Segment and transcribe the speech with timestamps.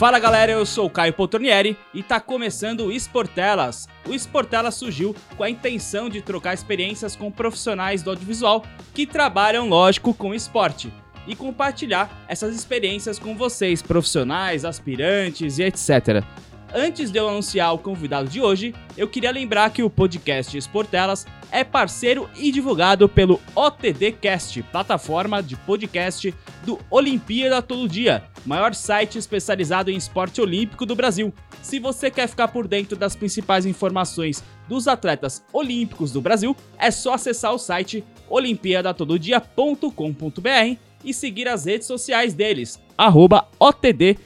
[0.00, 3.86] Fala galera, eu sou o Caio Poltornieri e tá começando o Esportelas.
[4.08, 9.68] O Esportelas surgiu com a intenção de trocar experiências com profissionais do audiovisual que trabalham,
[9.68, 10.90] lógico, com esporte
[11.26, 16.24] e compartilhar essas experiências com vocês, profissionais, aspirantes e etc.
[16.72, 21.26] Antes de eu anunciar o convidado de hoje, eu queria lembrar que o podcast Esportelas
[21.50, 26.32] é parceiro e divulgado pelo OTDcast, plataforma de podcast
[26.64, 31.34] do Olimpíada Todo Dia, maior site especializado em esporte olímpico do Brasil.
[31.60, 36.92] Se você quer ficar por dentro das principais informações dos atletas olímpicos do Brasil, é
[36.92, 44.16] só acessar o site olimpiadatododia.com.br e seguir as redes sociais deles, arroba OTD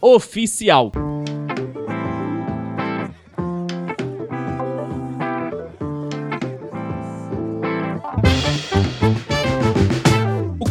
[0.00, 0.92] oficial.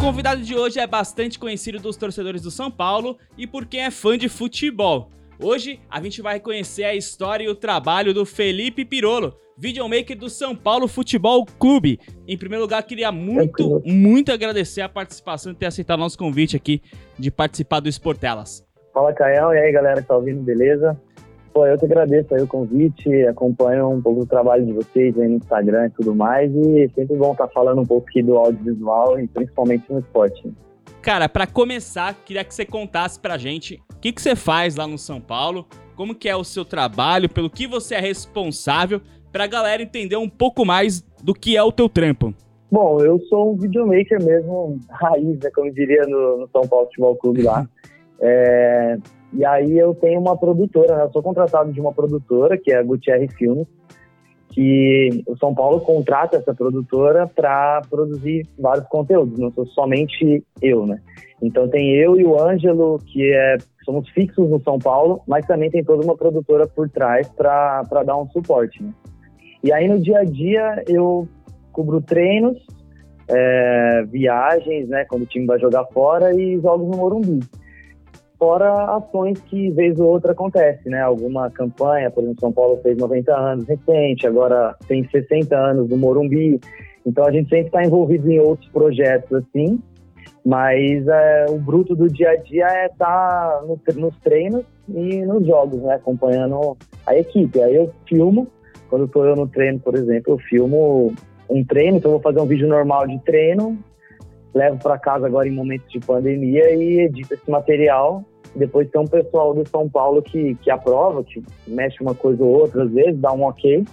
[0.06, 3.90] Convidado de hoje é bastante conhecido dos torcedores do São Paulo e por quem é
[3.90, 5.10] fã de futebol.
[5.42, 10.30] Hoje a gente vai conhecer a história e o trabalho do Felipe Pirolo, videomaker do
[10.30, 11.98] São Paulo Futebol Clube.
[12.24, 16.80] Em primeiro lugar, queria muito, muito agradecer a participação e ter aceitado nosso convite aqui
[17.18, 18.64] de participar do Esportelas.
[18.94, 19.52] Fala, Caio.
[19.54, 20.96] E aí, galera que tá ouvindo, beleza?
[21.56, 25.26] Pô, eu que agradeço aí o convite, acompanho um pouco do trabalho de vocês aí
[25.26, 28.36] no Instagram e tudo mais, e sempre bom estar tá falando um pouco aqui do
[28.36, 30.52] audiovisual e principalmente no esporte.
[31.00, 34.86] Cara, para começar, queria que você contasse pra gente o que, que você faz lá
[34.86, 39.00] no São Paulo, como que é o seu trabalho, pelo que você é responsável,
[39.32, 42.34] pra galera entender um pouco mais do que é o teu trampo.
[42.70, 47.16] Bom, eu sou um videomaker mesmo, raiz, né, como diria no, no São Paulo Futebol
[47.16, 47.66] Clube lá.
[48.20, 48.98] É,
[49.36, 51.04] e aí eu tenho uma produtora, né?
[51.04, 53.66] eu sou contratado de uma produtora, que é a Gutierrez Filmes,
[54.48, 60.86] que o São Paulo contrata essa produtora para produzir vários conteúdos, não sou somente eu,
[60.86, 60.98] né?
[61.42, 65.70] Então tem eu e o Ângelo, que é, somos fixos no São Paulo, mas também
[65.70, 68.90] tem toda uma produtora por trás para dar um suporte, né?
[69.62, 71.28] E aí no dia a dia eu
[71.72, 72.56] cubro treinos,
[73.28, 77.40] é, viagens, né, quando o time vai jogar fora e jogos no Morumbi
[78.46, 81.00] fora ações que vez ou outra acontece, né?
[81.00, 85.96] Alguma campanha, por exemplo, São Paulo fez 90 anos recente, agora tem 60 anos no
[85.96, 86.60] Morumbi.
[87.04, 89.80] Então a gente sempre está envolvido em outros projetos assim,
[90.44, 95.22] mas é, o bruto do dia a dia é estar tá no, nos treinos e
[95.22, 95.94] nos jogos, né?
[95.96, 97.60] Acompanhando a equipe.
[97.60, 98.46] Aí eu filmo,
[98.88, 101.12] quando estou eu no treino, por exemplo, eu filmo
[101.50, 103.76] um treino, então eu vou fazer um vídeo normal de treino,
[104.54, 108.24] levo para casa agora em momentos de pandemia e edito esse material.
[108.56, 112.60] Depois tem um pessoal do São Paulo que, que aprova, que mexe uma coisa ou
[112.60, 113.84] outra, às vezes, dá um ok,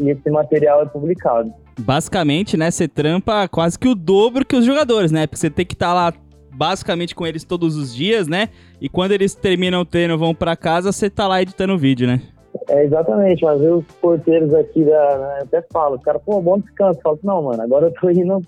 [0.00, 1.52] e esse material é publicado.
[1.80, 5.26] Basicamente, né, você trampa quase que o dobro que os jogadores, né?
[5.26, 6.12] Porque você tem que estar tá lá
[6.52, 8.48] basicamente com eles todos os dias, né?
[8.80, 12.06] E quando eles terminam o treino vão para casa, você tá lá editando o vídeo,
[12.06, 12.20] né?
[12.68, 17.00] É, exatamente, mas eu, os porteiros aqui da, né, até falam, cara, pô, bom descanso.
[17.00, 18.40] Eu falo, não, mano, agora eu tô indo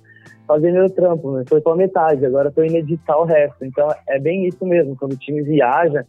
[0.46, 1.44] fazer meu trampo, né?
[1.48, 3.64] Foi só metade, agora estou indo editar o resto.
[3.64, 6.04] Então é bem isso mesmo, quando o time viaja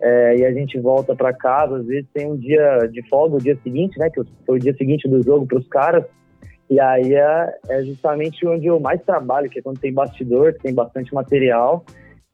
[0.00, 3.42] é, e a gente volta para casa, às vezes tem um dia de folga, o
[3.42, 4.08] dia seguinte, né?
[4.08, 6.04] Que foi o dia seguinte do jogo para os caras.
[6.70, 10.72] E aí é, é, justamente onde eu mais trabalho, que é quando tem bastidor, tem
[10.72, 11.84] bastante material.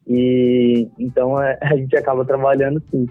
[0.06, 3.06] E então é, a gente acaba trabalhando sim.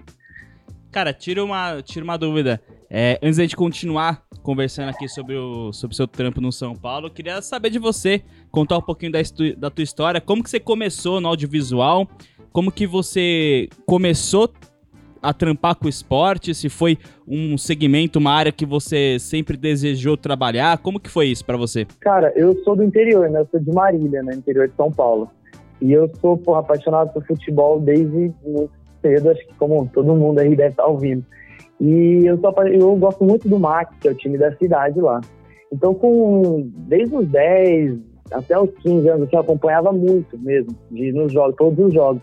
[0.90, 2.60] Cara, tira uma, tira uma dúvida.
[2.88, 7.10] É, antes da gente continuar conversando aqui sobre o sobre seu trampo no São Paulo,
[7.10, 9.18] queria saber de você, contar um pouquinho da,
[9.58, 12.06] da tua história, como que você começou no audiovisual,
[12.52, 14.48] como que você começou
[15.20, 20.16] a trampar com o esporte, se foi um segmento, uma área que você sempre desejou
[20.16, 21.84] trabalhar, como que foi isso para você?
[21.98, 23.40] Cara, eu sou do interior, né?
[23.40, 24.32] Eu sou de Marília, né?
[24.32, 25.28] Interior de São Paulo.
[25.82, 28.70] E eu sou, porra, apaixonado por futebol desde muito
[29.02, 31.26] cedo, acho que como todo mundo aí deve estar ouvindo.
[31.80, 35.20] E eu, só, eu gosto muito do Max, que é o time da cidade lá.
[35.72, 37.98] Então, com, desde os 10
[38.30, 42.22] até os 15 anos, eu acompanhava muito mesmo, de, nos jogos, todos os jogos.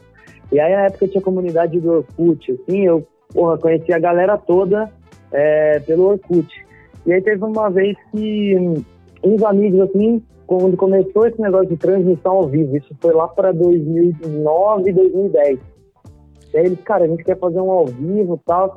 [0.52, 4.92] E aí, na época, tinha comunidade do Orkut, assim, eu porra, conheci a galera toda
[5.32, 6.48] é, pelo Orkut.
[7.06, 8.56] E aí teve uma vez que
[9.24, 13.52] uns amigos assim, quando começou esse negócio de transmissão ao vivo, isso foi lá para
[13.52, 15.60] 2009, 2010.
[16.54, 18.76] E aí eles, cara, a gente quer fazer um ao vivo tal.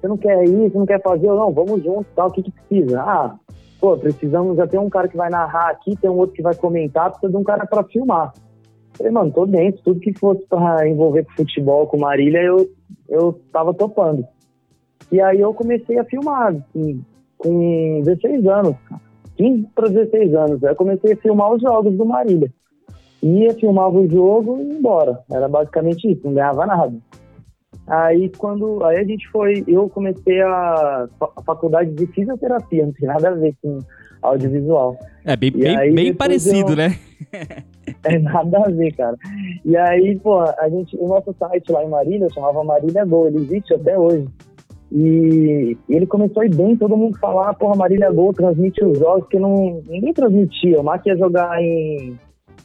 [0.00, 1.28] Você não quer ir, você não quer fazer?
[1.28, 2.28] Eu, não, vamos juntos tal.
[2.28, 3.00] O que, que precisa?
[3.02, 3.36] Ah,
[3.80, 6.54] pô, precisamos, já tem um cara que vai narrar aqui, tem um outro que vai
[6.54, 8.32] comentar, precisa de um cara para filmar.
[8.94, 12.70] Falei, mano, tô dentro, tudo que fosse para envolver com futebol, com Marília, eu,
[13.08, 14.24] eu tava topando.
[15.10, 17.04] E aí eu comecei a filmar, assim,
[17.38, 18.76] com 16 anos,
[19.36, 20.62] 15 para 16 anos.
[20.62, 22.52] Eu comecei a filmar os jogos do Marília.
[23.22, 25.20] Ia, filmava o jogo e ia embora.
[25.30, 26.92] Era basicamente isso, não ganhava nada.
[27.86, 33.08] Aí quando aí a gente foi, eu comecei a, a faculdade de fisioterapia, não tem
[33.08, 33.78] nada a ver com
[34.22, 34.98] audiovisual.
[35.24, 36.76] É bem, bem, bem parecido, eu...
[36.76, 36.98] né?
[38.04, 39.16] é nada a ver, cara.
[39.64, 43.38] E aí, pô, a gente, o nosso site lá em Marília chamava Marília Gol, ele
[43.38, 44.26] existe até hoje.
[44.92, 49.28] E ele começou a ir bem, todo mundo falar, porra, Marília Gol transmite os jogos
[49.28, 50.80] que não, ninguém transmitia.
[50.80, 52.18] O Mac ia jogar em,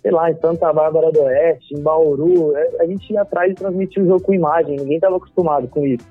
[0.05, 2.55] sei lá, em Santa Bárbara do Oeste, em Bauru.
[2.55, 5.83] É, a gente ia atrás e transmitia o jogo com imagem, ninguém estava acostumado com
[5.83, 6.07] isso.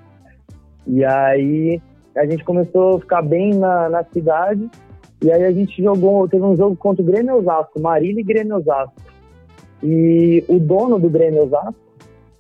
[0.85, 1.81] E aí
[2.17, 4.69] a gente começou a ficar bem na, na cidade.
[5.23, 8.57] E aí a gente jogou, teve um jogo contra o Grêmio Osasco, Marília e Grêmio
[8.57, 9.01] Osasco.
[9.81, 11.77] E o dono do Grêmio Osasco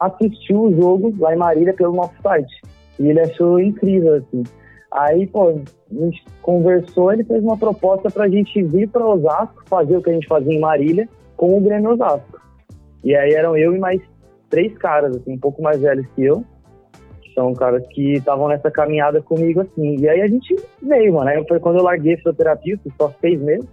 [0.00, 2.62] assistiu o jogo lá em Marília pelo nosso site.
[2.98, 4.42] E ele achou incrível, assim.
[4.90, 9.96] Aí, pô, a gente conversou, ele fez uma proposta pra gente vir para Osasco, fazer
[9.96, 12.40] o que a gente fazia em Marília, com o Grêmio Osasco.
[13.02, 14.00] E aí eram eu e mais
[14.48, 16.44] três caras, assim, um pouco mais velhos que eu.
[17.34, 19.96] São caras que estavam nessa caminhada comigo, assim.
[19.98, 21.28] E aí a gente veio, mano.
[21.28, 23.68] Aí foi quando eu larguei a fisioterapia, só seis meses.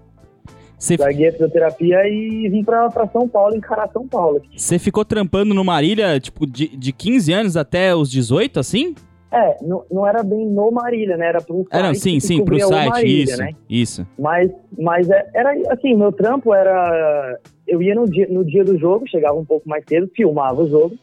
[0.80, 0.96] Cê...
[1.00, 4.42] Larguei a fisioterapia e vim pra, pra São Paulo, encarar São Paulo.
[4.58, 8.96] Você ficou trampando no Marília, tipo, de, de 15 anos até os 18, assim?
[9.32, 11.28] É, não, não era bem no Marília, né?
[11.28, 11.82] Era pro site.
[11.82, 13.56] É, não, sim, sim, pro site, Marília, isso, né?
[13.70, 14.08] isso.
[14.20, 17.40] Mas, mas é, era assim, meu trampo era...
[17.66, 20.70] Eu ia no dia, no dia do jogo, chegava um pouco mais cedo, filmava o
[20.70, 20.96] jogo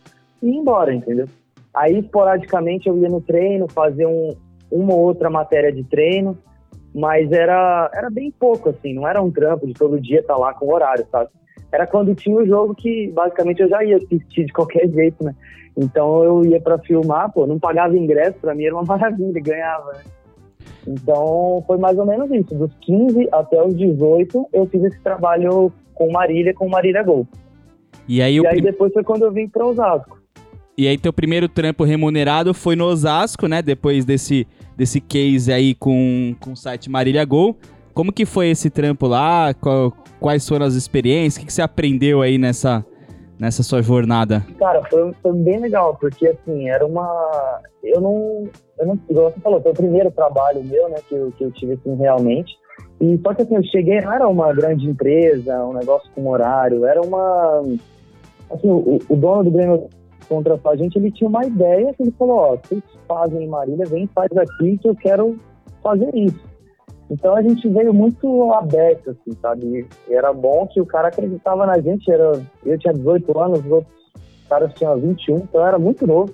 [0.43, 1.27] e ia embora, entendeu?
[1.75, 4.35] Aí, esporadicamente, eu ia no treino, fazer um,
[4.71, 6.37] uma ou outra matéria de treino,
[6.95, 10.41] mas era, era bem pouco, assim, não era um trampo de todo dia estar tá
[10.41, 11.31] lá com horário, sabe?
[11.71, 15.35] Era quando tinha o jogo que, basicamente, eu já ia assistir de qualquer jeito, né?
[15.77, 19.93] Então eu ia para filmar, pô, não pagava ingresso, para mim era uma maravilha, ganhava.
[19.93, 20.01] Né?
[20.89, 22.55] Então foi mais ou menos isso.
[22.55, 27.27] Dos 15 até os 18, eu fiz esse trabalho com Marília, com Marília Gol.
[28.09, 30.19] E aí, e aí depois foi quando eu vim para Osasco.
[30.77, 33.61] E aí teu primeiro trampo remunerado foi no Osasco, né?
[33.61, 37.57] Depois desse, desse case aí com, com o site Marília Gol.
[37.93, 39.53] Como que foi esse trampo lá?
[39.55, 41.37] Qual, quais foram as experiências?
[41.37, 42.85] O que, que você aprendeu aí nessa,
[43.39, 44.45] nessa sua jornada?
[44.59, 47.61] Cara, foi, foi bem legal, porque assim, era uma.
[47.83, 48.49] Eu não.
[48.79, 51.51] Eu não igual você falou, foi o primeiro trabalho meu, né, que eu, que eu
[51.53, 52.57] tive assim realmente.
[53.01, 56.85] E só que assim, eu cheguei, não era uma grande empresa, um negócio com horário,
[56.85, 57.65] era uma.
[58.51, 59.89] Assim, o, o dono do Grêmio
[60.29, 63.87] contratou a gente, ele tinha uma ideia que ele falou, ó, vocês fazem em Marília,
[63.87, 65.39] vem faz aqui que eu quero
[65.83, 66.48] fazer isso.
[67.11, 69.87] Então a gente veio muito aberto, assim, sabe?
[70.09, 72.11] E era bom que o cara acreditava na gente.
[72.11, 72.33] Era,
[72.65, 73.95] eu tinha 18 anos, os outros
[74.49, 76.33] caras tinham 21, então era muito novo.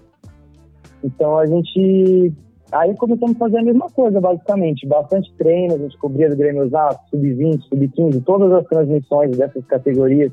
[1.03, 2.33] Então a gente.
[2.73, 4.87] Aí começamos a fazer a mesma coisa, basicamente.
[4.87, 10.33] Bastante treino, a gente cobria do Grêmio Osasco, Sub-20, Sub-15, todas as transmissões dessas categorias.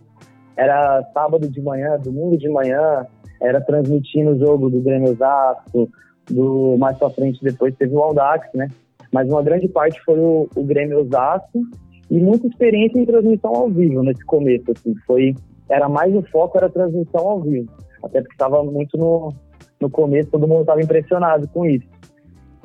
[0.57, 3.05] Era sábado de manhã, domingo de manhã,
[3.39, 5.89] era transmitindo o jogo do Grêmio Osasco,
[6.29, 8.67] do mais pra frente depois teve o Aldax, né?
[9.11, 11.61] Mas uma grande parte foi o, o Grêmio Osasco
[12.09, 15.35] e muita experiência em transmissão ao vivo nesse começo, assim, foi,
[15.69, 17.69] era mais o foco, era transmissão ao vivo,
[18.03, 19.33] até porque estava muito no,
[19.79, 21.87] no começo, todo mundo estava impressionado com isso.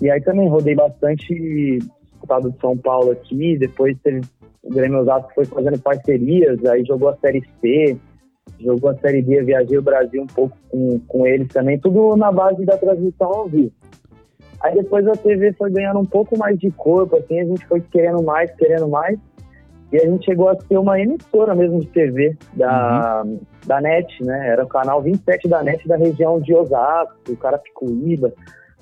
[0.00, 1.78] E aí também rodei bastante
[2.22, 4.20] estado de São Paulo aqui, depois teve,
[4.62, 7.96] o Grêmio Osasco foi fazendo parcerias, aí jogou a Série C,
[8.60, 12.32] jogou a Série D, viajei o Brasil um pouco com, com eles também, tudo na
[12.32, 13.72] base da transmissão ao vivo.
[14.60, 17.80] Aí depois a TV foi ganhando um pouco mais de corpo, assim, a gente foi
[17.80, 19.18] querendo mais, querendo mais.
[19.92, 23.38] E a gente chegou a ser uma emissora mesmo de TV da, uhum.
[23.66, 24.48] da NET, né?
[24.48, 28.32] Era o canal 27 da NET da região de Osasco, Carapicuíba,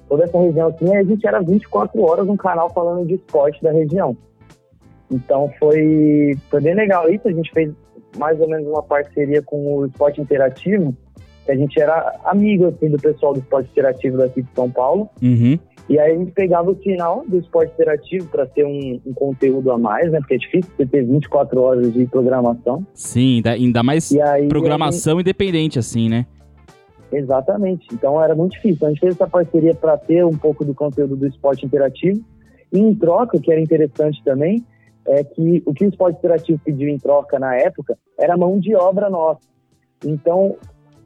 [0.09, 0.87] toda essa região assim.
[0.87, 4.17] E a gente era 24 horas um canal falando de esporte da região.
[5.11, 7.29] Então foi, foi bem legal isso.
[7.29, 7.71] A gente fez
[8.17, 10.97] mais ou menos uma parceria com o Esporte Interativo,
[11.45, 15.09] que a gente era amigo assim, do pessoal do Esporte Interativo daqui de São Paulo.
[15.23, 15.59] Uhum.
[15.89, 19.71] E aí a gente pegava o final do esporte interativo para ter um, um, conteúdo
[19.71, 20.19] a mais, né?
[20.19, 22.87] Porque é difícil você ter 24 horas de programação.
[22.95, 26.25] Sim, ainda mais aí, programação independente, assim, né?
[27.13, 27.87] Exatamente.
[27.93, 28.87] Então era muito difícil.
[28.87, 32.25] A gente fez essa parceria para ter um pouco do conteúdo do esporte interativo.
[32.73, 34.65] E em troca, o que era interessante também,
[35.07, 38.75] é que o que o esporte interativo pediu em troca na época era mão de
[38.75, 39.47] obra nossa.
[40.05, 40.57] Então,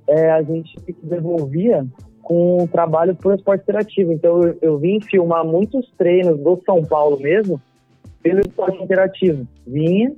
[0.08, 1.86] é, a gente desenvolvia
[2.22, 4.12] com o trabalho por esporte interativo.
[4.12, 7.60] Então, eu, eu vim filmar muitos treinos do São Paulo mesmo
[8.22, 9.46] pelo esporte interativo.
[9.66, 10.12] Vinha,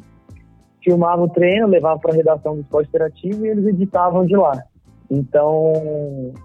[0.82, 4.60] filmava o treino, levava para a redação do esporte interativo e eles editavam de lá.
[5.10, 5.72] Então,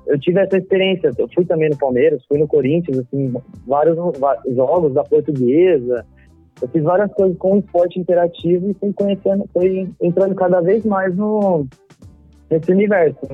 [0.08, 1.12] eu tive essa experiência.
[1.18, 3.34] Eu fui também no Palmeiras, fui no Corinthians, assim,
[3.66, 6.06] vários, vários jogos da Portuguesa.
[6.62, 10.84] Eu fiz várias coisas com o esporte interativo e fui conhecendo, fui entrando cada vez
[10.86, 11.68] mais no,
[12.50, 13.28] nesse universo.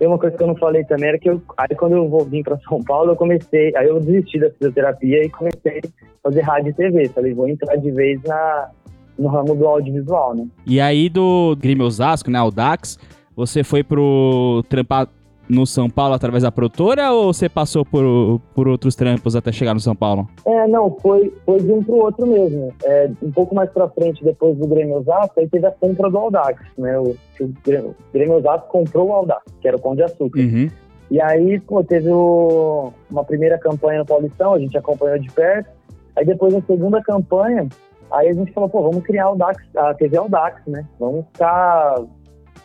[0.00, 2.24] E uma coisa que eu não falei também era que eu, aí quando eu vou
[2.24, 6.40] vir para São Paulo, eu comecei, aí eu desisti da fisioterapia e comecei a fazer
[6.42, 7.08] rádio e TV.
[7.08, 8.70] Falei, vou entrar de vez na,
[9.18, 10.46] no ramo do audiovisual, né?
[10.64, 12.96] E aí do Grêmio Osasco, né, o Dax,
[13.34, 15.08] você foi pro trampar
[15.48, 19.74] no São Paulo através da produtora ou você passou por, por outros trampos até chegar
[19.74, 20.28] no São Paulo?
[20.44, 22.72] É, não, foi, foi de um pro outro mesmo.
[22.84, 26.18] É, um pouco mais pra frente, depois do Grêmio Osasco, aí teve a compra do
[26.18, 26.98] Aldax, né?
[26.98, 30.40] O, o Grêmio, Grêmio Osasco comprou o Aldax, que era o Pão de Açúcar.
[30.40, 30.68] Uhum.
[31.10, 35.70] E aí, pô, teve o, uma primeira campanha no Paulistão, a gente acompanhou de perto.
[36.14, 37.66] Aí depois, na segunda campanha,
[38.10, 40.84] aí a gente falou, pô, vamos criar o Dax, a TV Aldax, né?
[40.98, 41.96] Vamos ficar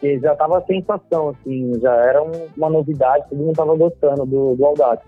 [0.03, 4.53] porque já tava sensação, assim, já era um, uma novidade, todo mundo tava gostando do,
[4.53, 5.01] do Audax.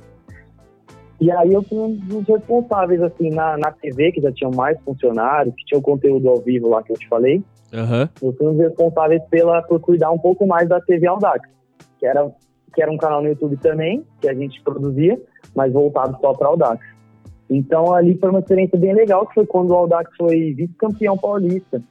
[1.19, 4.79] E aí eu fui um dos responsáveis, assim, na, na TV, que já tinham mais
[4.83, 7.43] funcionários, que tinha o conteúdo ao vivo lá que eu te falei.
[7.73, 8.07] Uhum.
[8.21, 11.41] Eu fui um dos responsáveis pela, por cuidar um pouco mais da TV Audax,
[11.99, 12.31] que era,
[12.73, 15.19] que era um canal no YouTube também, que a gente produzia,
[15.53, 16.81] mas voltado só para Audax.
[17.49, 21.81] Então ali foi uma experiência bem legal, que foi quando o Audax foi vice-campeão paulista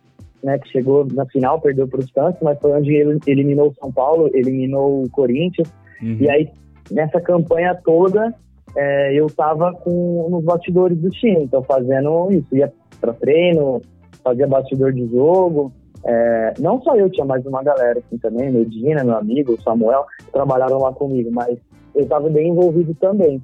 [0.44, 3.74] né, que chegou na final, perdeu para o Santos, mas foi onde ele eliminou o
[3.74, 5.72] São Paulo, eliminou o Corinthians.
[6.02, 6.18] Uhum.
[6.20, 6.50] E aí,
[6.90, 8.34] nessa campanha toda,
[8.76, 12.70] é, eu estava com nos bastidores do time, então fazendo isso, ia
[13.00, 13.80] para treino,
[14.22, 15.72] fazia bastidor de jogo.
[16.04, 20.78] É, não só eu, tinha mais uma galera assim também, Medina, meu amigo, Samuel, trabalharam
[20.78, 21.58] lá comigo, mas
[21.94, 23.42] eu estava bem envolvido também.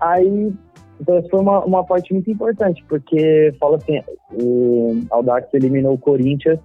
[0.00, 0.50] Aí
[1.00, 4.00] então, essa foi uma, uma parte muito importante, porque fala assim,
[4.32, 6.58] o Audax eliminou o Corinthians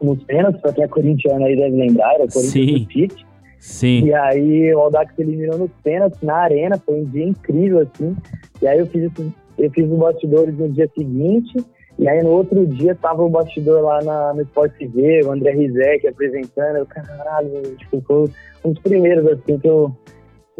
[0.00, 2.78] nos pênaltis, para quem é corintiano aí deve lembrar, era o Corinthians Sim.
[2.78, 3.26] do Tite.
[3.58, 4.06] Sim.
[4.06, 8.16] E aí o Audax eliminou nos pênaltis na arena, foi um dia incrível, assim.
[8.62, 9.10] E aí eu fiz,
[9.58, 11.62] eu fiz os bastidores no dia seguinte,
[11.98, 15.52] e aí no outro dia tava o bastidor lá na, no Sport TV, o André
[15.52, 18.30] Rizek apresentando, eu, caralho, tipo, foi
[18.64, 19.94] um dos primeiros, assim, que eu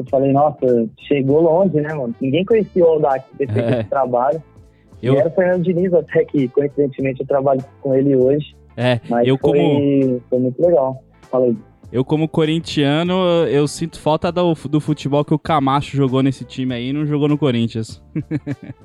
[0.00, 2.14] eu falei, nossa, chegou longe, né, mano?
[2.20, 3.80] Ninguém conhecia o ter feito É.
[3.80, 4.42] esse trabalho.
[5.02, 8.54] Eu- E era o Fernando Diniz, até que, coincidentemente, eu trabalho com ele hoje.
[8.76, 11.02] É, Mas eu foi, como, foi muito legal.
[11.30, 11.56] Falei.
[11.92, 13.12] eu como corintiano,
[13.48, 17.04] eu sinto falta do, do futebol que o Camacho jogou nesse time aí e não
[17.06, 18.02] jogou no Corinthians.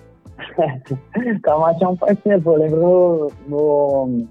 [1.43, 2.51] Camacho é um parceiro, pô.
[2.53, 4.27] Eu lembro no, no,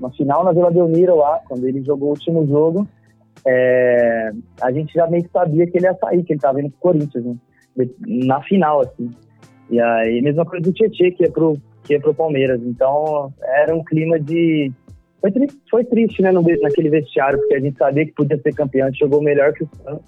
[0.00, 2.86] na final na Vila Belmiro lá, quando ele jogou o último jogo,
[3.46, 4.30] é,
[4.60, 6.80] a gente já meio que sabia que ele ia sair, que ele tava indo pro
[6.80, 7.36] Corinthians, né?
[8.06, 9.10] Na final, assim.
[9.70, 12.60] E aí, mesma coisa do Tietchan, que ia pro, que ia pro Palmeiras.
[12.62, 14.72] Então, era um clima de.
[15.20, 18.54] Foi triste, foi triste né, no, naquele vestiário, porque a gente sabia que podia ser
[18.54, 20.04] campeão, jogou melhor que o Santos.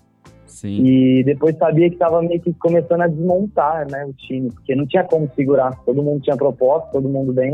[0.47, 0.85] Sim.
[0.85, 4.87] E depois sabia que estava meio que começando a desmontar né, o time, porque não
[4.87, 5.73] tinha como segurar.
[5.85, 7.53] Todo mundo tinha proposta, todo mundo bem.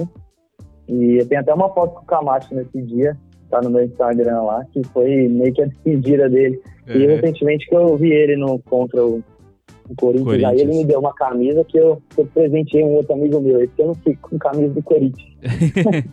[0.89, 3.17] E eu tenho até uma foto com o Camacho nesse dia,
[3.51, 6.61] tá no meu Instagram lá, que foi meio que a despedida dele.
[6.87, 7.07] E É.
[7.17, 9.23] recentemente que eu vi ele no, contra o,
[9.89, 10.61] o Corinthians, aí Corinthians.
[10.69, 13.61] ele me deu uma camisa que eu, que eu presenteei um outro amigo meu.
[13.63, 15.29] Esse eu não fico com camisa do Corinthians.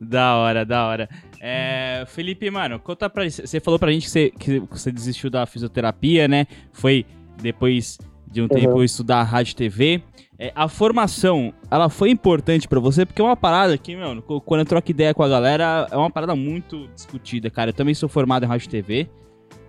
[0.00, 1.08] da hora, da hora.
[1.40, 3.28] É, Felipe, mano, conta pra.
[3.28, 6.46] Você falou pra gente que você, que você desistiu da fisioterapia, né?
[6.72, 7.04] Foi
[7.42, 7.98] depois
[8.32, 8.48] de um Uhum.
[8.48, 10.02] tempo estudar rádio e TV.
[10.38, 13.06] É, a formação, ela foi importante pra você?
[13.06, 16.10] Porque é uma parada que, mano, quando eu troco ideia com a galera, é uma
[16.10, 17.70] parada muito discutida, cara.
[17.70, 19.08] Eu também sou formado em rádio e TV.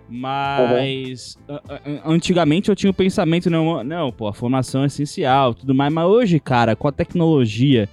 [0.08, 1.80] Mas a-
[2.10, 6.04] antigamente eu tinha o pensamento, não, não, pô, a formação é essencial, tudo mais, mas
[6.06, 7.88] hoje, cara, com a tecnologia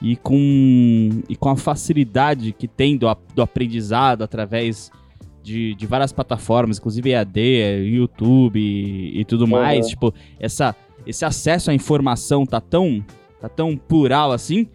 [0.00, 4.90] e com, e com a facilidade que tem do, do aprendizado através
[5.42, 7.40] de, de várias plataformas, inclusive EAD,
[7.84, 9.90] YouTube e, e tudo mais, Uhum.
[9.90, 10.74] tipo, essa,
[11.06, 13.04] esse acesso à informação tá tão,
[13.40, 14.68] tá tão plural assim,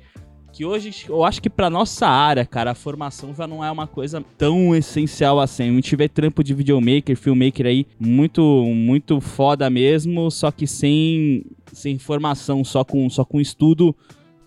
[0.51, 3.85] que hoje eu acho que pra nossa área, cara, a formação já não é uma
[3.85, 5.69] coisa tão essencial assim.
[5.69, 8.41] A gente vê trampo de videomaker, filmmaker aí, muito,
[8.73, 13.95] muito foda mesmo, só que sem, sem formação, só com, só com estudo,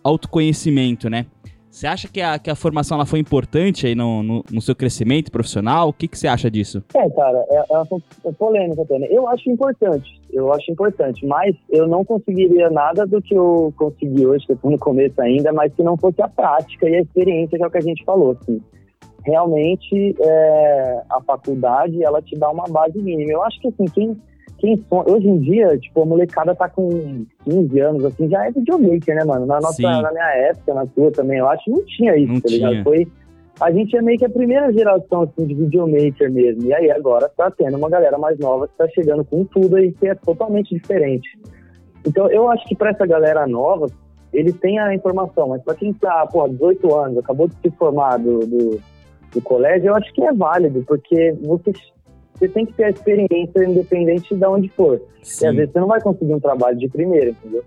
[0.03, 1.27] autoconhecimento, né?
[1.71, 4.75] Você acha que a, que a formação ela foi importante aí no, no, no seu
[4.75, 5.89] crescimento profissional?
[5.89, 6.83] O que, que você acha disso?
[6.95, 9.09] É, cara, é, é é polêmica também.
[9.13, 14.27] Eu acho importante, eu acho importante, mas eu não conseguiria nada do que eu consegui
[14.27, 17.57] hoje, que eu no começo ainda, mas se não fosse a prática e a experiência,
[17.57, 18.61] que é o que a gente falou, assim.
[19.25, 23.31] Realmente, é, a faculdade, ela te dá uma base mínima.
[23.31, 24.21] Eu acho que, assim, quem
[24.61, 29.17] quem hoje em dia, tipo, a molecada tá com 15 anos, assim, já é videomaker,
[29.17, 29.47] né, mano?
[29.47, 32.41] Na, nossa, na minha época, na sua também, eu acho que não tinha isso, não
[32.41, 32.69] tá tinha.
[32.69, 32.85] ligado?
[32.85, 33.09] Foi,
[33.61, 36.65] a gente é meio que a primeira geração, assim, de videomaker mesmo.
[36.65, 39.93] E aí agora tá tendo uma galera mais nova que tá chegando com tudo aí
[39.93, 41.29] que é totalmente diferente.
[42.07, 43.87] Então eu acho que pra essa galera nova,
[44.33, 48.19] eles têm a informação, mas pra quem tá, pô, 18 anos, acabou de se formar
[48.19, 48.81] do, do,
[49.33, 51.73] do colégio, eu acho que é válido, porque você
[52.41, 55.01] você tem que ter a experiência independente de onde for.
[55.23, 55.45] Sim.
[55.45, 57.63] E às vezes você não vai conseguir um trabalho de primeira, entendeu?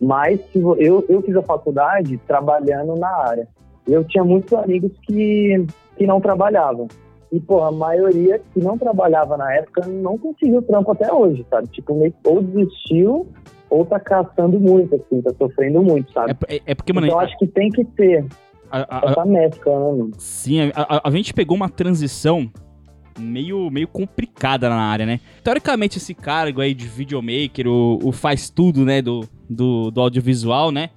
[0.00, 3.46] Mas eu, eu fiz a faculdade trabalhando na área.
[3.86, 5.64] Eu tinha muitos amigos que,
[5.96, 6.88] que não trabalhavam.
[7.30, 11.66] E, pô, a maioria que não trabalhava na época não conseguiu trampo até hoje, sabe?
[11.68, 13.26] Tipo, meio, ou desistiu
[13.70, 16.36] ou tá caçando muito, assim, tá sofrendo muito, sabe?
[16.46, 18.26] É, é, é porque, mano, então a, acho que tem que ter
[18.70, 20.10] a- a- essa mescla, né, mano?
[20.18, 22.50] Sim, a, a- a gente pegou uma transição
[23.18, 25.20] meio, meio complicada na área, né?
[25.42, 30.70] Teoricamente, esse cargo aí de videomaker, o, o faz tudo, né, do, do, do audiovisual,
[30.70, 30.90] né?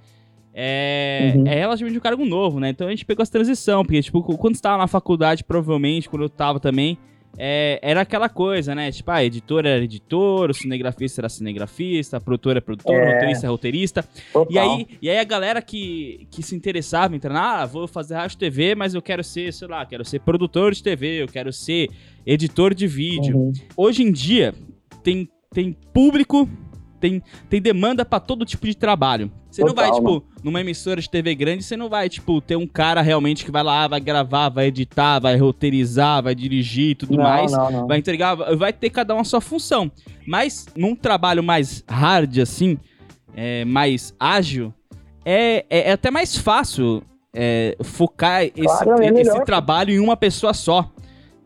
[0.53, 1.47] É, Uhum.
[1.47, 2.69] é relativamente um cargo novo, né?
[2.69, 6.21] Então a gente pegou essa transição, porque, tipo, quando você tava na faculdade, provavelmente, quando
[6.23, 6.97] eu tava também,
[7.37, 8.91] é, era aquela coisa, né?
[8.91, 13.13] Tipo, a editor era editor, o cinegrafista era cinegrafista, a produtora é produtor, o É.
[13.13, 14.05] roteirista é roteirista.
[14.49, 18.15] E aí, e aí a galera que, que se interessava em treinar, ah, vou fazer
[18.15, 21.51] rádio TV, mas eu quero ser, sei lá, quero ser produtor de TV, eu quero
[21.51, 21.89] ser
[22.25, 23.37] editor de vídeo.
[23.37, 23.53] Uhum.
[23.75, 24.53] Hoje em dia,
[25.03, 26.49] tem, tem público,
[27.05, 29.31] tem, tem demanda pra todo tipo de trabalho.
[29.49, 32.67] Você não vai, tipo, numa emissora de TV grande, você não vai, tipo, ter um
[32.67, 37.15] cara realmente que vai lá, vai gravar, vai editar, vai roteirizar, vai dirigir e tudo
[37.15, 37.87] não, mais não, não.
[37.87, 39.89] vai entregar, vai ter cada um a sua função.
[40.27, 42.77] Mas num trabalho mais hard, assim,
[43.35, 44.73] é, mais ágil,
[45.23, 47.01] é, é, é até mais fácil
[47.33, 50.91] é, focar esse, Claro, é esse trabalho em uma pessoa só,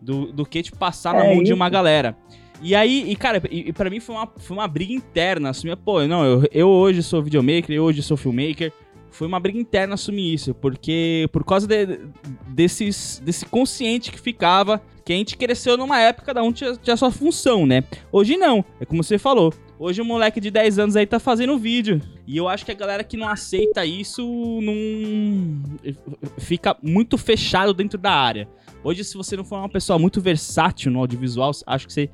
[0.02, 1.56] do, do que, tipo, passar na É mão de isso.
[1.56, 2.16] uma galera.
[2.62, 5.76] E aí, e cara, e, e pra mim foi uma, foi uma briga interna, assumir,
[5.78, 8.72] pô, não, eu, eu hoje sou videomaker, eu hoje sou filmmaker,
[9.12, 12.00] foi uma briga interna assumir isso, porque por causa de-
[12.48, 16.96] desses, desse consciente que ficava, que a gente cresceu numa época, cada um tinha, tinha
[16.98, 17.84] sua função, né?
[18.12, 19.54] Hoje não, é como você falou.
[19.80, 22.02] Hoje o moleque de 10 anos aí tá fazendo vídeo.
[22.28, 24.22] E eu acho que a galera que não aceita isso
[24.62, 25.94] não.
[26.38, 28.48] fica muito fechado dentro da área.
[28.84, 32.10] Hoje, se você não for uma pessoa muito versátil no audiovisual, acho que você,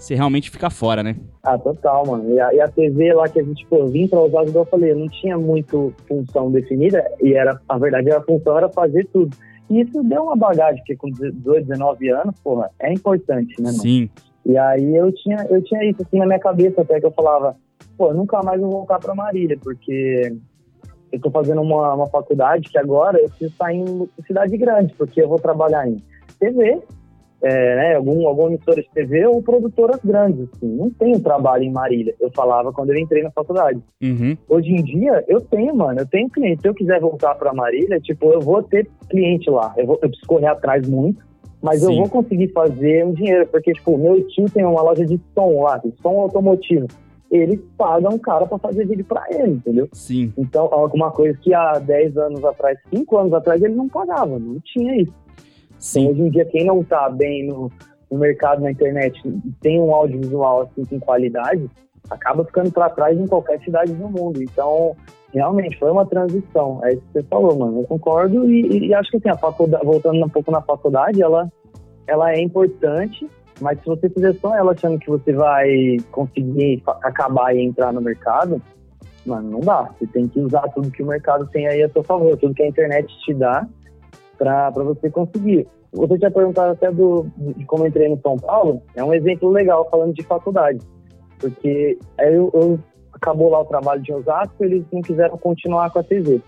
[0.00, 1.14] você realmente fica fora, né?
[1.42, 2.32] Ah, total, mano.
[2.32, 4.70] E a, e a TV lá que a gente, pô, vim pra usar, igual eu
[4.70, 9.36] falei, não tinha muito função definida, e era, a verdade, a função era fazer tudo.
[9.68, 13.82] E isso deu uma bagagem, porque com 18, 19 anos, porra, é importante, né, mano?
[13.82, 14.10] Sim.
[14.44, 17.54] E aí eu tinha, eu tinha isso assim na minha cabeça até que eu falava,
[17.96, 20.34] pô, nunca mais vou voltar pra Marília, porque
[21.12, 25.20] eu tô fazendo uma, uma faculdade que agora eu preciso estar em cidade grande, porque
[25.20, 25.98] eu vou trabalhar em
[26.38, 26.80] TV,
[27.42, 30.76] é, né, algum, alguma emissora de TV ou produtoras grandes, assim.
[30.76, 33.80] Não tenho trabalho em Marília, eu falava quando eu entrei na faculdade.
[34.02, 34.36] Uhum.
[34.48, 36.62] Hoje em dia, eu tenho, mano, eu tenho cliente.
[36.62, 39.72] Se eu quiser voltar pra Marília, tipo, eu vou ter cliente lá.
[39.76, 41.24] Eu, vou, eu preciso correr atrás muito,
[41.62, 41.92] mas Sim.
[41.92, 45.62] eu vou conseguir fazer um dinheiro, porque, tipo, meu tio tem uma loja de som
[45.62, 46.86] lá, de som automotivo.
[47.30, 49.88] Ele paga um cara pra fazer vídeo pra ele, entendeu?
[49.92, 50.32] Sim.
[50.36, 54.58] Então, alguma coisa que há 10 anos atrás, 5 anos atrás, ele não pagava, não
[54.64, 55.14] tinha isso.
[55.80, 56.10] Então, Sim.
[56.10, 57.70] hoje em dia, quem não tá bem no,
[58.10, 59.20] no mercado, na internet,
[59.60, 61.68] tem um audiovisual assim com qualidade,
[62.10, 64.42] acaba ficando para trás em qualquer cidade do mundo.
[64.42, 64.94] Então,
[65.32, 66.80] realmente, foi uma transição.
[66.84, 67.80] É isso que você falou, mano.
[67.80, 71.50] Eu concordo e, e acho que assim, a faculdade, voltando um pouco na faculdade, ela,
[72.06, 73.26] ela é importante,
[73.60, 78.02] mas se você fizer só ela achando que você vai conseguir acabar e entrar no
[78.02, 78.60] mercado,
[79.24, 79.90] mano, não dá.
[79.98, 82.62] Você tem que usar tudo que o mercado tem aí a seu favor, tudo que
[82.62, 83.66] a internet te dá
[84.40, 85.68] para você conseguir.
[85.92, 89.50] Você tinha perguntado até do, de como eu entrei no São Paulo, é um exemplo
[89.50, 90.78] legal falando de faculdade,
[91.38, 92.78] porque aí eu, eu
[93.12, 96.40] acabou lá o trabalho de Osasco, eles não quiseram continuar com a TV.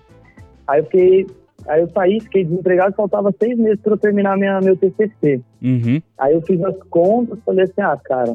[0.66, 1.26] Aí eu fiquei,
[1.66, 5.42] aí eu saí, fiquei desempregado, faltava seis meses para eu terminar minha, meu TCC.
[5.60, 6.00] Uhum.
[6.18, 8.34] Aí eu fiz as contas, falei assim, ah, cara,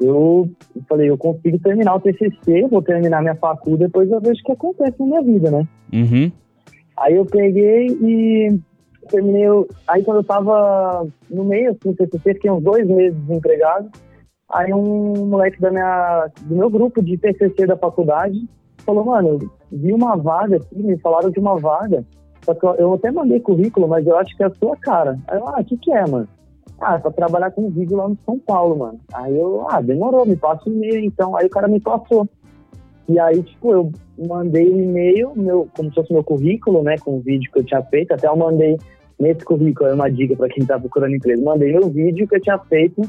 [0.00, 4.40] eu eu falei, eu consigo terminar o TCC, vou terminar minha faculdade, depois eu vejo
[4.40, 5.68] o que acontece na minha vida, né?
[5.92, 6.32] Uhum.
[6.98, 8.58] Aí eu peguei e
[9.06, 9.46] terminei.
[9.88, 13.90] Aí quando eu tava no meio, assim, do TCC, fiquei uns dois meses desempregado.
[14.48, 18.48] Aí um moleque da minha, do meu grupo de TCC da faculdade
[18.84, 19.38] falou, mano,
[19.72, 22.04] vi uma vaga aqui, me falaram de uma vaga
[22.46, 25.18] só que eu, eu até mandei currículo, mas eu acho que é a sua cara.
[25.26, 26.28] Aí eu, ah, o que que é, mano?
[26.80, 29.00] Ah, é pra trabalhar com vídeo lá no São Paulo, mano.
[29.12, 31.36] Aí eu, ah, demorou, me passa o e-mail, então.
[31.36, 32.28] Aí o cara me passou.
[33.08, 33.92] E aí, tipo, eu
[34.26, 37.64] mandei um e-mail, meu, como se fosse meu currículo, né, com o vídeo que eu
[37.64, 38.12] tinha feito.
[38.12, 38.76] Até eu mandei
[39.18, 41.44] nesse currículo, é uma dica para quem tá procurando emprego.
[41.44, 43.02] Mandei meu vídeo que eu tinha feito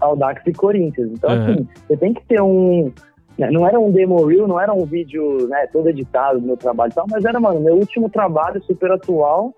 [0.00, 1.10] ao Dax e Corinthians.
[1.12, 1.42] Então, uhum.
[1.42, 2.92] assim, você tem que ter um.
[3.38, 6.56] Né, não era um demo reel, não era um vídeo né, todo editado do meu
[6.56, 9.52] trabalho e tal, mas era, mano, meu último trabalho super atual,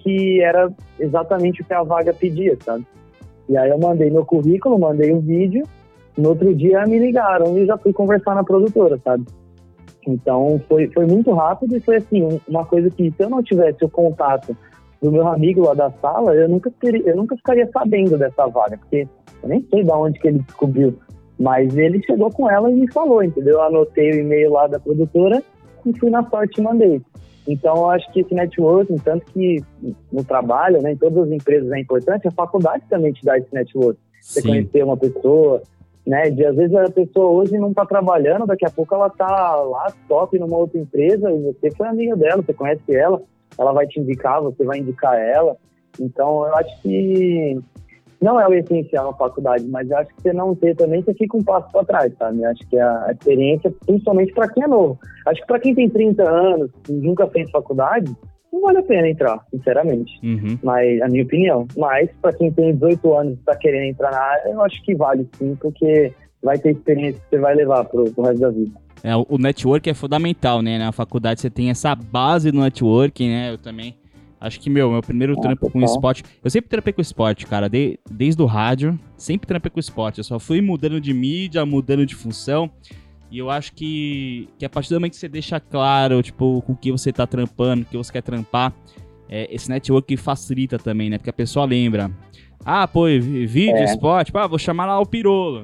[0.00, 2.84] que era exatamente o que a vaga pedia, sabe?
[3.48, 5.64] E aí eu mandei meu currículo, mandei o um vídeo,
[6.20, 9.24] no outro dia me ligaram e já fui conversar na produtora, sabe?
[10.06, 13.84] Então foi, foi muito rápido e foi assim, uma coisa que se eu não tivesse
[13.84, 14.56] o contato
[15.02, 18.76] do meu amigo lá da sala, eu nunca, teria, eu nunca ficaria sabendo dessa vaga,
[18.76, 19.06] porque
[19.42, 20.98] eu nem sei de onde que ele descobriu.
[21.38, 23.54] Mas ele chegou com ela e me falou, entendeu?
[23.54, 25.42] Eu anotei o e-mail lá da produtora
[25.86, 27.00] e fui na sorte e mandei.
[27.48, 29.62] Então, eu acho que esse networking, tanto que
[30.12, 33.52] no trabalho, né, em todas as empresas é importante, a faculdade também te dá esse
[33.52, 33.98] network.
[34.20, 34.48] Você Sim.
[34.48, 35.62] conhecer uma pessoa,
[36.06, 39.54] né, de às vezes a pessoa hoje não está trabalhando, daqui a pouco ela está
[39.56, 43.20] lá top numa outra empresa e você foi amiga dela, você conhece ela,
[43.58, 45.56] ela vai te indicar, você vai indicar ela.
[45.98, 47.60] Então, eu acho que
[48.20, 51.14] não é o essencial na faculdade, mas eu acho que você não ter também, você
[51.14, 52.42] fica um passo para trás, sabe?
[52.42, 54.98] Eu acho que a experiência, principalmente para quem é novo.
[55.26, 58.14] Acho que para quem tem 30 anos e nunca fez faculdade,
[58.52, 60.18] não vale a pena entrar, sinceramente.
[60.22, 60.58] Uhum.
[60.62, 61.66] Mas, a minha opinião.
[61.76, 64.94] Mas, para quem tem 18 anos e está querendo entrar na área, eu acho que
[64.94, 68.72] vale sim, porque vai ter experiência que você vai levar pro, pro resto da vida.
[69.02, 70.78] É, o network é fundamental, né?
[70.78, 73.52] Na faculdade você tem essa base do networking, né?
[73.52, 73.94] Eu também
[74.40, 76.24] Acho que, meu, meu primeiro ah, trampo com esporte.
[76.42, 77.68] Eu sempre trampei com esporte, cara.
[77.68, 80.16] De, desde o rádio, sempre trampei com esporte.
[80.16, 82.70] Eu só fui mudando de mídia, mudando de função.
[83.30, 86.72] E eu acho que, que a partir do momento que você deixa claro, tipo, com
[86.72, 88.74] o que você tá trampando, o que você quer trampar,
[89.28, 91.16] é, esse network facilita também, né?
[91.16, 92.10] Porque a pessoa lembra.
[92.64, 93.84] Ah, pô, vídeo, é.
[93.84, 95.62] esporte, pá, vou chamar lá o Pirolo.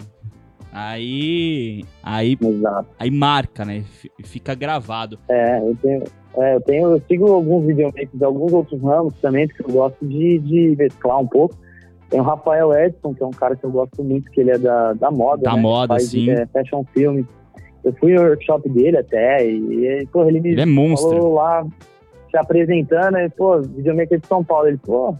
[0.72, 1.84] Aí.
[2.02, 2.38] Aí.
[2.40, 2.88] Exato.
[2.98, 3.82] Aí marca, né?
[4.24, 5.18] Fica gravado.
[5.28, 6.04] É, eu tenho.
[6.36, 10.06] É, eu tenho, eu sigo alguns videomakers de alguns outros ramos também, que eu gosto
[10.06, 11.56] de, de mesclar um pouco.
[12.10, 14.58] Tem o Rafael Edson, que é um cara que eu gosto muito, que ele é
[14.58, 15.42] da, da moda.
[15.42, 15.62] Da né?
[15.62, 16.30] moda, faz, sim.
[16.30, 17.24] É, fashion film.
[17.86, 21.08] Eu fui no workshop dele até, e, e pô, ele me ele é monstro.
[21.10, 21.64] falou lá,
[22.28, 24.66] se apresentando, e, pô, videomaker de São Paulo.
[24.66, 25.14] Ele, pô,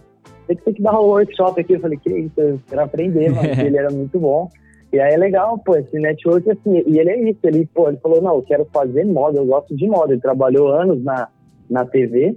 [0.45, 1.75] tem que, tem que dar um workshop aqui.
[1.75, 4.49] Eu falei, que isso, eu quero aprender, mano, ele era muito bom.
[4.91, 7.97] E aí é legal, pô, esse network, assim, e ele é isso, ele, pô, ele
[7.97, 10.11] falou, não, eu quero fazer moda, eu gosto de moda.
[10.11, 11.29] Ele trabalhou anos na,
[11.69, 12.35] na TV,